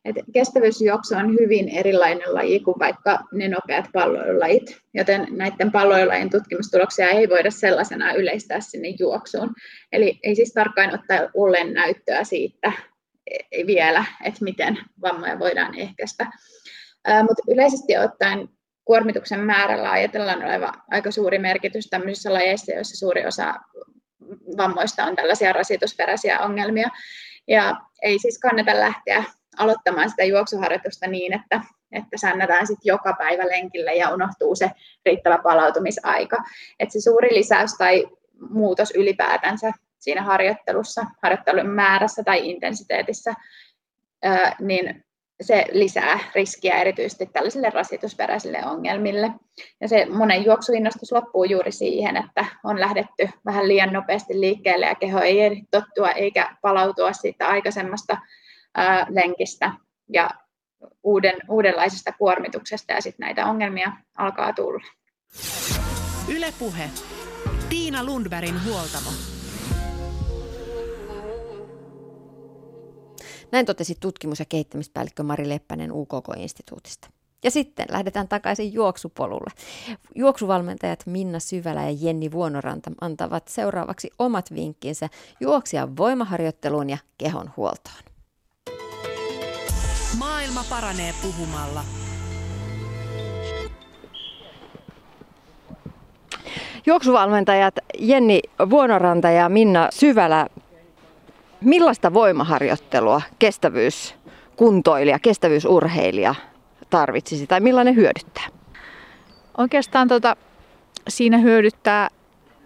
[0.06, 7.08] Et kestävyysjuoksu on hyvin erilainen laji kuin vaikka ne nopeat palloilulajit, joten näiden palloilulajien tutkimustuloksia
[7.08, 9.54] ei voida sellaisena yleistää sinne juoksuun.
[9.92, 12.72] Eli ei siis tarkkaan ottaa ollen näyttöä siitä
[13.28, 16.32] e, vielä, että miten vammoja voidaan ehkäistä.
[17.28, 18.50] Mutta yleisesti ottaen
[18.86, 23.54] kuormituksen määrällä ajatellaan oleva aika suuri merkitys tämmöisissä lajeissa, joissa suuri osa
[24.58, 26.90] vammoista on tällaisia rasitusperäisiä ongelmia.
[27.48, 29.24] Ja ei siis kannata lähteä
[29.58, 31.62] aloittamaan sitä juoksuharjoitusta niin, että,
[31.92, 34.72] että sännätään sitten joka päivä lenkille ja unohtuu se
[35.06, 36.38] riittävä palautumisaika.
[36.80, 38.08] Et se suuri lisäys tai
[38.50, 43.34] muutos ylipäätänsä siinä harjoittelussa, harjoittelun määrässä tai intensiteetissä,
[44.60, 45.06] niin
[45.44, 49.32] se lisää riskiä erityisesti tällaisille rasitusperäisille ongelmille.
[49.82, 54.96] Ja se monen juoksuinnostus loppuu juuri siihen, että on lähdetty vähän liian nopeasti liikkeelle ja
[54.96, 58.18] keho ei ehdi tottua eikä palautua siitä aikaisemmasta
[58.76, 59.72] ää, lenkistä
[60.14, 60.30] ja
[61.04, 64.84] uuden, uudenlaisesta kuormituksesta ja sitten näitä ongelmia alkaa tulla.
[66.36, 66.90] Ylepuhe.
[67.70, 69.33] Tiina Lundbergin huoltamo.
[73.54, 77.10] Näin totesi tutkimus- ja kehittämispäällikkö Mari Leppänen UKK-instituutista.
[77.44, 79.52] Ja sitten lähdetään takaisin juoksupolulle.
[80.16, 88.04] Juoksuvalmentajat Minna Syvälä ja Jenni Vuonoranta antavat seuraavaksi omat vinkkinsä juoksijan voimaharjoitteluun ja kehon huoltoon.
[90.18, 91.84] Maailma paranee puhumalla.
[96.86, 100.48] Juoksuvalmentajat Jenni Vuonoranta ja Minna Syvälä,
[101.64, 106.36] millaista voimaharjoittelua kestävyyskuntoilija, kestävyysurheilija
[106.90, 108.46] tarvitsisi tai millainen hyödyttää?
[109.58, 110.36] Oikeastaan tota,
[111.08, 112.10] siinä hyödyttää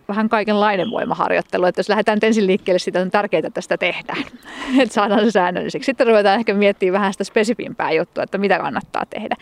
[0.08, 1.66] vähän kaikenlainen voimaharjoittelu.
[1.66, 4.24] Että jos lähdetään ensin liikkeelle, siitä on tärkeää, että sitä tehdään.
[4.82, 5.86] että saadaan se säännölliseksi.
[5.86, 9.36] Sitten ruvetaan ehkä miettimään vähän sitä spesifimpää juttua, että mitä kannattaa tehdä.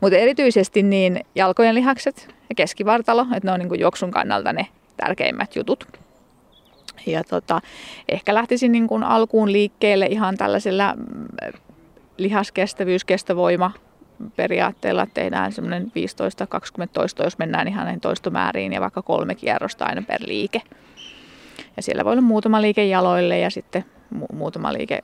[0.00, 5.56] Mutta erityisesti niin jalkojen lihakset ja keskivartalo, että ne on niin juoksun kannalta ne tärkeimmät
[5.56, 6.05] jutut.
[7.06, 7.60] Ja tota,
[8.08, 11.26] ehkä lähtisin niin kuin alkuun liikkeelle ihan tällaisella mm,
[12.16, 13.70] lihaskestävyys, kestovoima
[14.36, 15.92] periaatteella tehdään semmoinen
[16.84, 20.62] 15-20 toistoa, jos mennään ihan näihin toistomääriin ja vaikka kolme kierrosta aina per liike.
[21.76, 23.84] Ja siellä voi olla muutama liike jaloille ja sitten
[24.14, 25.02] mu- muutama liike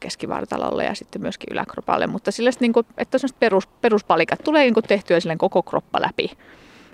[0.00, 4.84] keskivartalolle ja sitten myöskin yläkropalle, mutta sillä niin kuin, että perus, peruspalikat tulee niin kuin
[4.84, 6.30] tehtyä koko kroppa läpi.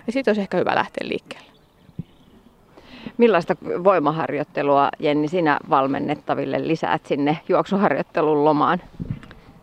[0.07, 1.54] Ja siitä olisi ehkä hyvä lähteä liikkeelle.
[3.17, 8.81] Millaista voimaharjoittelua, Jenni, sinä valmennettaville lisäät sinne juoksuharjoittelun lomaan?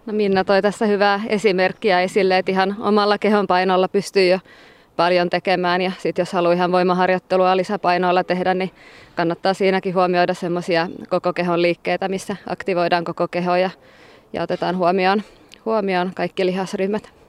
[0.06, 4.38] No Minna toi tässä hyvää esimerkkiä esille, että ihan omalla kehon painolla pystyy jo
[4.96, 8.70] paljon tekemään ja sitten jos haluaa ihan voimaharjoittelua lisäpainoilla tehdä, niin
[9.14, 13.70] kannattaa siinäkin huomioida semmoisia koko kehon liikkeitä, missä aktivoidaan koko keho ja,
[14.32, 15.22] ja otetaan huomioon,
[15.64, 17.21] huomioon kaikki lihasryhmät.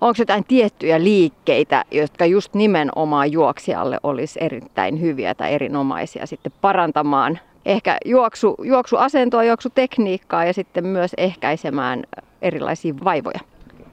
[0.00, 7.38] Onko jotain tiettyjä liikkeitä, jotka just nimenomaan juoksijalle olisi erittäin hyviä tai erinomaisia sitten parantamaan
[7.66, 12.02] ehkä juoksu, juoksuasentoa, juoksutekniikkaa ja sitten myös ehkäisemään
[12.42, 13.40] erilaisia vaivoja.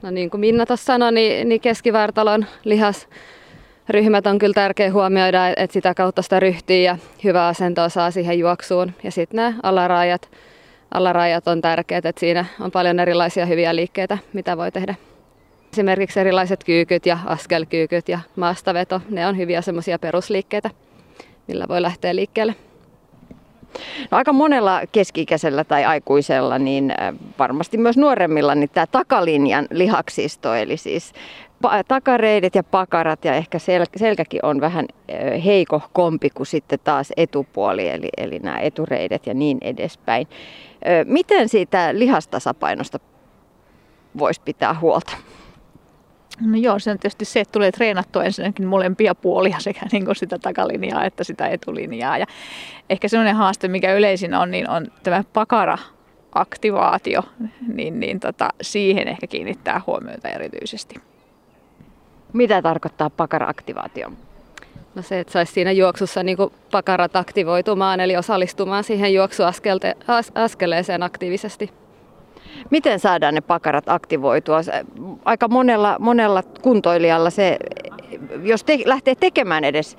[0.02, 3.08] No niin kuin Minna tuossa sanoi, niin, niin keskivartalon lihas
[3.88, 8.38] ryhmät on kyllä tärkeä huomioida, että sitä kautta sitä ryhtiä ja hyvää asentoa saa siihen
[8.38, 8.92] juoksuun.
[9.02, 10.30] Ja sitten nämä alarajat,
[10.94, 14.94] alarajat on tärkeät, että siinä on paljon erilaisia hyviä liikkeitä, mitä voi tehdä.
[15.72, 20.70] Esimerkiksi erilaiset kyykyt ja askelkyykyt ja maastaveto, ne on hyviä semmoisia perusliikkeitä,
[21.46, 22.54] millä voi lähteä liikkeelle.
[24.10, 30.54] No aika monella keski-ikäisellä tai aikuisella, niin äh, varmasti myös nuoremmilla, niin tämä takalinjan lihaksisto,
[30.54, 31.12] eli siis
[31.88, 37.12] takareidet ja pakarat ja ehkä sel- selkäkin on vähän äh, heiko kompi kuin sitten taas
[37.16, 40.28] etupuoli, eli, eli nämä etureidet ja niin edespäin.
[41.04, 43.00] Miten siitä lihastasapainosta
[44.18, 45.16] voisi pitää huolta?
[46.40, 50.16] No joo, se on tietysti se, että tulee treenattua ensinnäkin molempia puolia, sekä niin kuin
[50.16, 52.18] sitä takalinjaa että sitä etulinjaa.
[52.18, 52.26] Ja
[52.90, 55.78] ehkä sellainen haaste, mikä yleisin on, niin on tämä pakara
[56.32, 57.22] aktivaatio,
[57.68, 60.94] niin, niin tota, siihen ehkä kiinnittää huomiota erityisesti.
[62.32, 64.12] Mitä tarkoittaa pakara-aktivaatio?
[64.94, 66.38] No se, että saisi siinä juoksussa niin
[66.70, 71.70] pakarat aktivoitumaan, eli osallistumaan siihen juoksuaskeleeseen aktiivisesti.
[72.70, 74.60] Miten saadaan ne pakarat aktivoitua?
[75.24, 77.58] Aika monella, monella kuntoilijalla se,
[78.42, 79.96] jos te, lähtee tekemään edes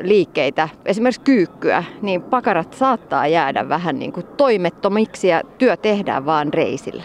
[0.00, 6.54] liikkeitä, esimerkiksi kyykkyä, niin pakarat saattaa jäädä vähän niin kuin toimettomiksi ja työ tehdään vaan
[6.54, 7.02] reisillä.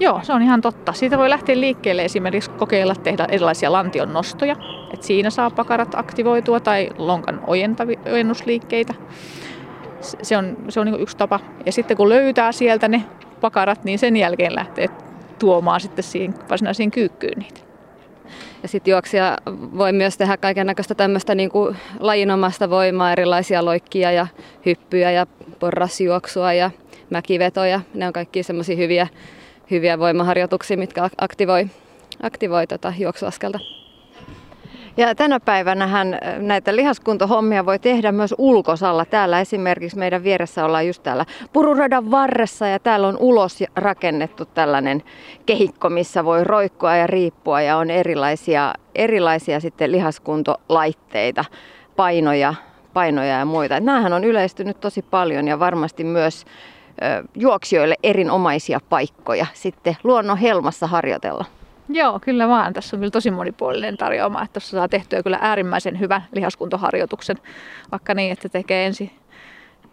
[0.00, 0.92] Joo, se on ihan totta.
[0.92, 4.56] Siitä voi lähteä liikkeelle esimerkiksi kokeilla tehdä erilaisia lantion nostoja.
[4.94, 7.40] Et siinä saa pakarat aktivoitua tai lonkan
[8.06, 8.94] ojennusliikkeitä.
[10.00, 11.40] Se on, se on niin yksi tapa.
[11.66, 13.04] Ja sitten kun löytää sieltä ne
[13.38, 14.88] pakarat, niin sen jälkeen lähtee
[15.38, 17.60] tuomaan sitten siihen varsinaisiin kyykkyyn niitä.
[18.62, 19.38] Ja sitten juoksija
[19.78, 24.26] voi myös tehdä kaiken näköistä tämmöistä niin kuin lajinomasta voimaa, erilaisia loikkia ja
[24.66, 25.26] hyppyjä ja
[25.60, 26.70] porrasjuoksua ja
[27.10, 27.80] mäkivetoja.
[27.94, 29.06] Ne on kaikki semmoisia hyviä,
[29.70, 31.66] hyviä voimaharjoituksia, mitkä aktivoi,
[32.22, 33.58] aktivoi tota juoksuaskelta.
[34.98, 39.04] Ja tänä päivänä hän näitä lihaskuntohommia voi tehdä myös ulkosalla.
[39.04, 45.02] Täällä esimerkiksi meidän vieressä ollaan just täällä pururadan varressa ja täällä on ulos rakennettu tällainen
[45.46, 51.44] kehikko, missä voi roikkua ja riippua ja on erilaisia, erilaisia sitten lihaskuntolaitteita,
[51.96, 52.54] painoja,
[52.92, 53.80] painoja ja muita.
[53.80, 56.44] Nämähän on yleistynyt tosi paljon ja varmasti myös
[57.34, 61.44] juoksijoille erinomaisia paikkoja sitten luonnon helmassa harjoitella.
[61.88, 62.72] Joo, kyllä vaan.
[62.72, 64.42] Tässä on kyllä tosi monipuolinen tarjoama.
[64.42, 67.36] Että tuossa saa tehtyä kyllä äärimmäisen hyvän lihaskuntoharjoituksen,
[67.92, 69.10] vaikka niin, että tekee ensin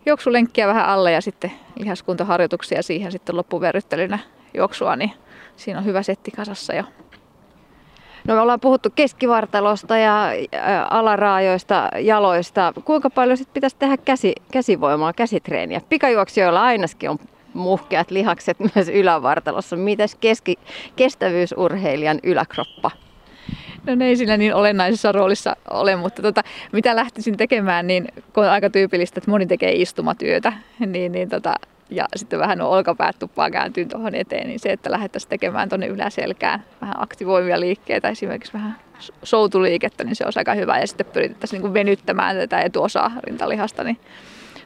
[0.05, 4.19] juoksulenkkiä vähän alle ja sitten lihaskuntoharjoituksia siihen sitten loppuverryttelynä
[4.53, 5.11] juoksua, niin
[5.55, 6.83] siinä on hyvä setti kasassa jo.
[8.27, 10.31] No me ollaan puhuttu keskivartalosta ja
[10.89, 12.73] alaraajoista, jaloista.
[12.85, 15.81] Kuinka paljon sitten pitäisi tehdä käsi, käsivoimaa, käsitreeniä?
[15.89, 17.17] Pikajuoksijoilla ainakin on
[17.55, 19.75] muhkeat lihakset myös ylävartalossa.
[19.75, 20.55] Mitäs keski,
[20.95, 22.91] kestävyysurheilijan yläkroppa?
[23.87, 26.41] No ne ei sillä niin olennaisessa roolissa ole, mutta tota,
[26.71, 30.53] mitä lähtisin tekemään, niin kun on aika tyypillistä, että moni tekee istumatyötä,
[30.85, 31.53] niin, niin tota,
[31.89, 35.87] ja sitten vähän on olkapäät tuppaa kääntyy tuohon eteen, niin se, että lähdettäisiin tekemään tuonne
[35.87, 38.75] yläselkään vähän aktivoivia liikkeitä, esimerkiksi vähän
[39.23, 40.79] soutuliikettä, niin se on aika hyvä.
[40.79, 43.97] Ja sitten pyritettäisiin niin venyttämään tätä etuosaa rintalihasta, niin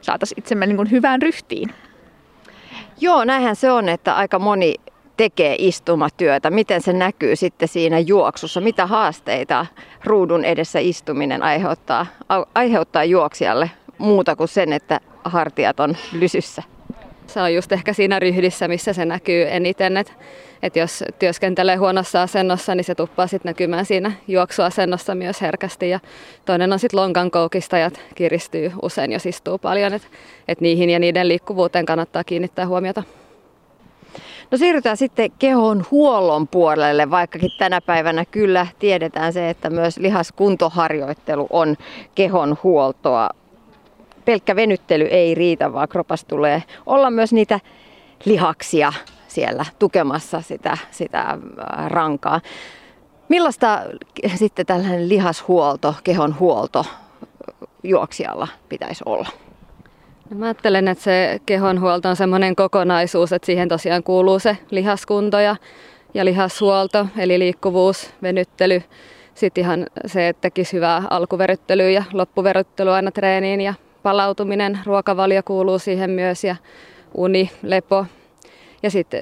[0.00, 1.70] saataisiin itsemme niin hyvään ryhtiin.
[3.00, 4.74] Joo, näinhän se on, että aika moni
[5.16, 6.50] tekee istumatyötä.
[6.50, 8.60] Miten se näkyy sitten siinä juoksussa?
[8.60, 9.66] Mitä haasteita
[10.04, 12.06] ruudun edessä istuminen aiheuttaa,
[12.54, 16.62] aiheuttaa juoksijalle muuta kuin sen, että hartiat on lysyssä?
[17.30, 20.12] Se on just ehkä siinä ryhdissä, missä se näkyy eniten, että
[20.62, 25.88] et jos työskentelee huonossa asennossa, niin se tuppaa sitten näkymään siinä juoksuasennossa myös herkästi.
[25.88, 26.00] Ja
[26.44, 30.08] toinen on sitten lonkan koukistajat, kiristyy usein, jos istuu paljon, että
[30.48, 33.02] et niihin ja niiden liikkuvuuteen kannattaa kiinnittää huomiota.
[34.50, 41.46] No siirrytään sitten kehon huollon puolelle, vaikkakin tänä päivänä kyllä tiedetään se, että myös lihaskuntoharjoittelu
[41.50, 41.76] on
[42.14, 43.30] kehon huoltoa
[44.24, 47.60] pelkkä venyttely ei riitä, vaan kropas tulee olla myös niitä
[48.24, 48.92] lihaksia
[49.28, 51.38] siellä tukemassa sitä, sitä äh,
[51.86, 52.40] rankaa.
[53.28, 53.80] Millaista
[54.34, 56.86] sitten tällainen lihashuolto, kehon huolto
[57.82, 59.28] juoksijalla pitäisi olla?
[60.30, 65.38] No mä ajattelen, että se kehonhuolto on semmoinen kokonaisuus, että siihen tosiaan kuuluu se lihaskunto
[65.38, 65.56] ja,
[66.14, 68.82] ja lihashuolto, eli liikkuvuus, venyttely.
[69.34, 75.78] Sitten ihan se, että tekisi hyvää alkuveryttelyä ja loppuveryttelyä aina treeniin ja palautuminen, ruokavalio kuuluu
[75.78, 76.56] siihen myös ja
[77.14, 78.06] uni, lepo.
[78.82, 79.20] Ja sitten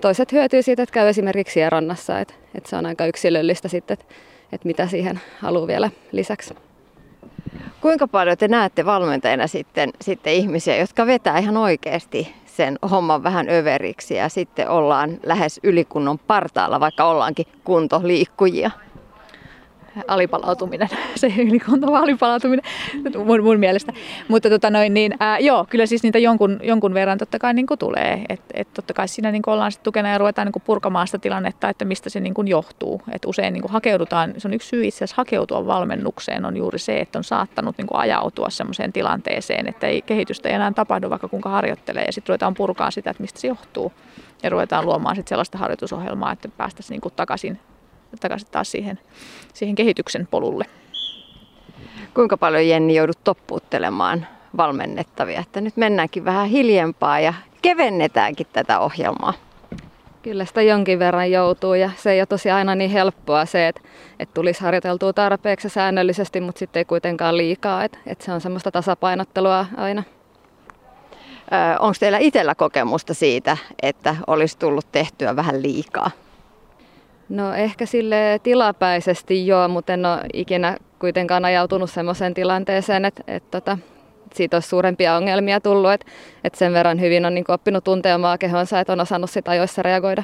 [0.00, 4.14] toiset hyötyy siitä, että käy esimerkiksi sieronnassa, että, että se on aika yksilöllistä sitten, että,
[4.52, 6.54] että mitä siihen haluaa vielä lisäksi.
[7.80, 13.48] Kuinka paljon te näette valmentajina sitten, sitten ihmisiä, jotka vetää ihan oikeasti sen homman vähän
[13.50, 18.70] överiksi ja sitten ollaan lähes ylikunnon partaalla, vaikka ollaankin kuntoliikkujia?
[20.08, 22.64] Alipalautuminen, se ylikuntava alipalautuminen
[23.26, 23.92] mun, mun mielestä.
[24.28, 27.66] Mutta tota noin, niin, ää, joo, kyllä siis niitä jonkun, jonkun verran totta kai niin
[27.78, 28.24] tulee.
[28.28, 31.68] Et, et totta kai siinä niin ollaan sit tukena ja ruvetaan niin purkamaan sitä tilannetta,
[31.68, 33.02] että mistä se niin johtuu.
[33.12, 37.00] Et usein niin hakeudutaan, se on yksi syy itse asiassa hakeutua valmennukseen on juuri se,
[37.00, 41.48] että on saattanut niin ajautua sellaiseen tilanteeseen, että ei kehitystä ei enää tapahdu vaikka kuinka
[41.48, 43.92] harjoittelee ja sitten ruvetaan purkaa sitä, että mistä se johtuu.
[44.42, 47.58] Ja ruvetaan luomaan sitten sellaista harjoitusohjelmaa, että päästäisiin niin takaisin
[48.20, 48.98] takaisin taas siihen,
[49.54, 50.64] siihen kehityksen polulle.
[52.14, 59.34] Kuinka paljon Jenni joudut toppuuttelemaan valmennettavia, että nyt mennäänkin vähän hiljempaa ja kevennetäänkin tätä ohjelmaa?
[60.22, 63.80] Kyllä sitä jonkin verran joutuu ja se ei ole tosiaan aina niin helppoa se, että,
[64.18, 68.70] että tulisi harjoiteltua tarpeeksi säännöllisesti, mutta sitten ei kuitenkaan liikaa, että, että se on semmoista
[68.70, 70.02] tasapainottelua aina.
[71.80, 76.10] Onko teillä itsellä kokemusta siitä, että olisi tullut tehtyä vähän liikaa?
[77.28, 83.58] No ehkä sille tilapäisesti joo, mutta en ole ikinä kuitenkaan ajautunut sellaiseen tilanteeseen, että, että,
[83.58, 83.78] että
[84.34, 86.06] siitä olisi suurempia ongelmia tullut, että,
[86.44, 89.82] että sen verran hyvin on niin oppinut tuntea omaa kehonsa, että on osannut sitä ajoissa
[89.82, 90.22] reagoida.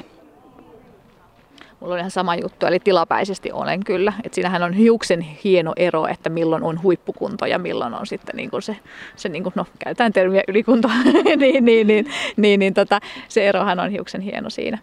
[1.83, 4.13] Mulla on ihan sama juttu, eli tilapäisesti olen kyllä.
[4.23, 8.49] Et siinähän on hiuksen hieno ero, että milloin on huippukunto ja milloin on sitten niin
[8.49, 8.75] kuin se,
[9.15, 10.87] se niin kuin, no käytetään termiä ylikunto,
[11.25, 12.05] niin, niin, niin, niin,
[12.37, 14.77] niin, niin tota, se erohan on hiuksen hieno siinä.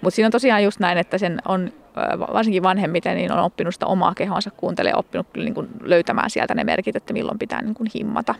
[0.00, 1.72] Mutta siinä on tosiaan just näin, että sen on
[2.34, 6.54] varsinkin vanhemmiten niin on oppinut sitä omaa kehonsa kuuntelee ja oppinut niin kuin löytämään sieltä
[6.54, 8.34] ne merkit, että milloin pitää niin kuin himmata.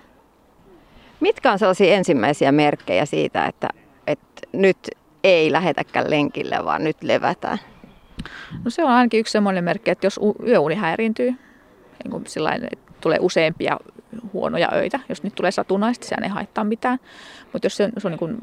[1.20, 3.68] Mitkä on sellaisia ensimmäisiä merkkejä siitä, että,
[4.06, 4.78] että nyt
[5.24, 7.58] ei lähetäkään lenkille, vaan nyt levätään?
[8.64, 11.30] No se on ainakin yksi semmoinen merkki, että jos yöuni häiriintyy,
[12.04, 13.76] niin kuin sillain, että tulee useampia
[14.32, 16.98] huonoja öitä, jos nyt tulee satunnaisesti, sehän ei haittaa mitään.
[17.52, 18.36] Mutta jos se, se on niin kuin,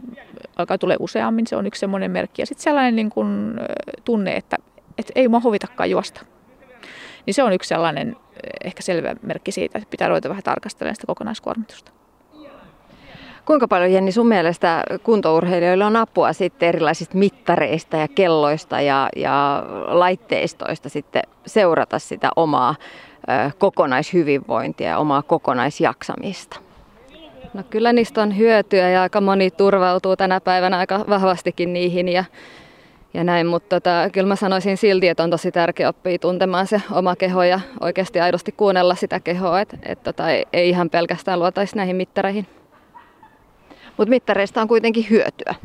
[0.55, 2.41] alkaa tulee useammin, se on yksi semmoinen merkki.
[2.41, 3.59] Ja sitten sellainen niin kuin,
[4.05, 4.57] tunne, että,
[4.97, 6.25] että ei mua huvitakaan juosta.
[7.25, 8.15] Niin se on yksi sellainen
[8.63, 11.91] ehkä selvä merkki siitä, että pitää ruveta vähän tarkastelemaan sitä kokonaiskuormitusta.
[13.45, 19.63] Kuinka paljon Jenni sun mielestä kuntourheilijoilla on apua sitten erilaisista mittareista ja kelloista ja, ja
[19.87, 22.75] laitteistoista sitten seurata sitä omaa
[23.29, 26.59] ö, kokonaishyvinvointia ja omaa kokonaisjaksamista?
[27.53, 32.23] No kyllä niistä on hyötyä ja aika moni turvautuu tänä päivänä aika vahvastikin niihin ja,
[33.13, 36.81] ja näin, mutta tota, kyllä mä sanoisin silti, että on tosi tärkeä oppia tuntemaan se
[36.91, 41.39] oma keho ja oikeasti aidosti kuunnella sitä kehoa, että et tota, ei, ei ihan pelkästään
[41.39, 42.47] luotaisi näihin mittareihin.
[43.97, 45.55] Mutta mittareista on kuitenkin hyötyä.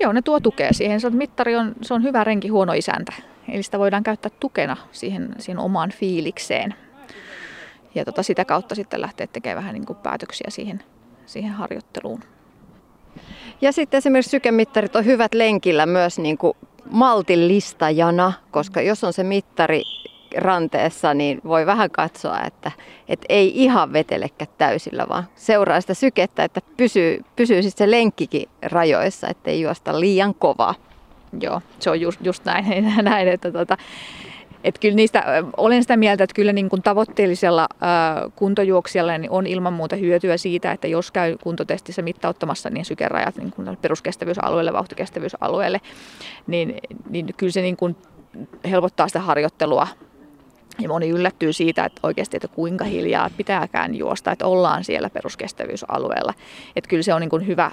[0.00, 1.00] Joo, ne tuo tukea siihen.
[1.00, 3.12] Se on, mittari on, se on hyvä renki, huono isäntä.
[3.48, 6.74] Eli sitä voidaan käyttää tukena siihen, siihen omaan fiilikseen.
[7.94, 10.82] Ja tota, sitä kautta sitten lähteä tekemään vähän niin kuin päätöksiä siihen,
[11.26, 12.20] siihen harjoitteluun.
[13.60, 16.56] Ja sitten esimerkiksi sykemittarit on hyvät lenkillä myös niin kuin
[16.90, 19.82] maltillistajana, koska jos on se mittari
[20.36, 22.72] ranteessa, niin voi vähän katsoa, että,
[23.08, 28.48] että ei ihan vetelekä täysillä, vaan seuraa sitä sykettä, että pysyy, pysyy sitten se lenkkikin
[28.62, 30.74] rajoissa, ettei juosta liian kovaa.
[31.40, 33.76] Joo, se on just, just näin, näin että tota,
[34.64, 35.24] et kyllä niistä,
[35.56, 40.36] olen sitä mieltä, että kyllä niin kuin tavoitteellisella ää, kuntojuoksijalla niin on ilman muuta hyötyä
[40.36, 45.80] siitä, että jos käy kuntotestissä mittauttamassa niin sykerajat niin kuin peruskestävyysalueelle, vauhtikestävyysalueelle,
[46.46, 46.74] niin,
[47.10, 47.96] niin kyllä se niin kuin
[48.70, 49.86] helpottaa sitä harjoittelua
[50.80, 56.34] ja moni yllättyy siitä, että oikeasti, että kuinka hiljaa pitääkään juosta, että ollaan siellä peruskestävyysalueella.
[56.76, 57.70] Että kyllä se on niin kuin hyvä,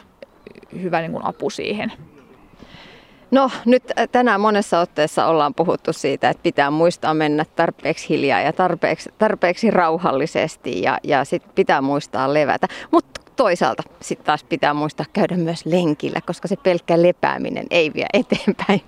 [0.82, 1.92] hyvä niin kuin apu siihen.
[3.32, 8.54] No nyt tänään monessa otteessa ollaan puhuttu siitä, että pitää muistaa mennä tarpeeksi hiljaa ja
[8.54, 12.68] tarpeeksi, tarpeeksi rauhallisesti ja, ja sit pitää muistaa levätä.
[12.92, 18.08] Mutta toisaalta sitten taas pitää muistaa käydä myös lenkillä, koska se pelkkä lepääminen ei vie
[18.14, 18.82] eteenpäin.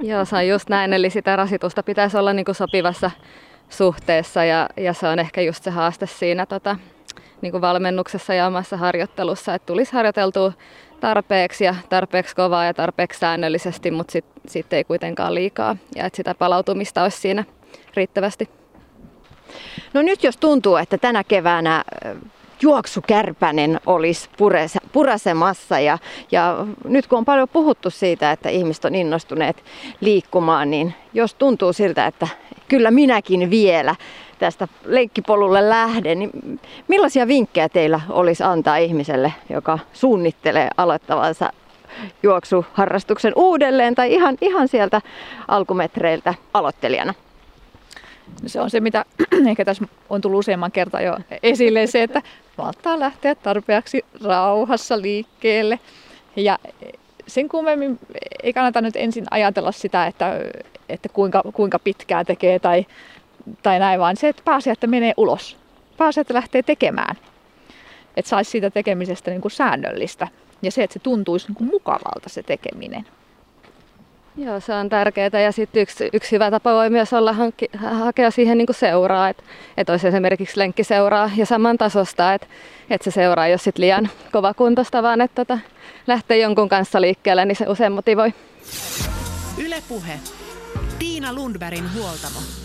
[0.00, 3.10] Joo, se on just näin, eli sitä rasitusta pitäisi olla niin kuin sopivassa
[3.68, 6.76] suhteessa ja, ja se on ehkä just se haaste siinä tota,
[7.40, 10.52] niin kuin valmennuksessa ja omassa harjoittelussa, että tulisi harjoiteltua
[11.00, 16.16] tarpeeksi ja tarpeeksi kovaa ja tarpeeksi säännöllisesti, mutta sitten sit ei kuitenkaan liikaa ja että
[16.16, 17.44] sitä palautumista olisi siinä
[17.96, 18.48] riittävästi.
[19.94, 21.84] No nyt jos tuntuu, että tänä keväänä
[22.62, 24.28] juoksukärpänen olisi
[24.92, 25.98] purasemassa ja,
[26.32, 29.64] ja nyt kun on paljon puhuttu siitä, että ihmiset on innostuneet
[30.00, 32.28] liikkumaan, niin jos tuntuu siltä, että
[32.68, 33.94] kyllä minäkin vielä
[34.38, 41.52] tästä lenkkipolulle lähden, niin millaisia vinkkejä teillä olisi antaa ihmiselle, joka suunnittelee aloittavansa
[42.22, 45.00] juoksuharrastuksen uudelleen tai ihan, ihan sieltä
[45.48, 47.14] alkumetreiltä aloittelijana?
[48.46, 49.04] Se on se, mitä
[49.50, 52.22] ehkä tässä on tullut useamman kertaan jo esille, se, että
[52.58, 55.78] malttaa lähteä tarpeeksi rauhassa liikkeelle.
[56.36, 56.58] Ja
[57.26, 57.98] sen kummemmin
[58.42, 60.40] ei kannata nyt ensin ajatella sitä, että,
[60.88, 62.86] että kuinka, kuinka pitkään tekee tai,
[63.62, 65.56] tai näin, vaan se, että pääsee, että menee ulos.
[65.96, 67.16] Pääsee, että lähtee tekemään.
[68.16, 70.28] Että saisi siitä tekemisestä niin kuin säännöllistä.
[70.62, 73.06] Ja se, että se tuntuisi niin kuin mukavalta se tekeminen.
[74.36, 75.40] Joo, se on tärkeää.
[75.44, 79.42] Ja sitten yksi, yksi hyvä tapa voi myös olla hankki, hakea siihen niin seuraa, että
[79.76, 82.46] et olisi esimerkiksi lenkkiseuraa ja saman tasosta, että
[82.90, 85.58] et se seuraa jos sit liian kovakuntoista, vaan että tota,
[86.06, 88.34] lähtee jonkun kanssa liikkeelle, niin se usein motivoi.
[89.58, 90.12] Ylepuhe.
[90.98, 92.63] Tiina Lundbergin huoltamo.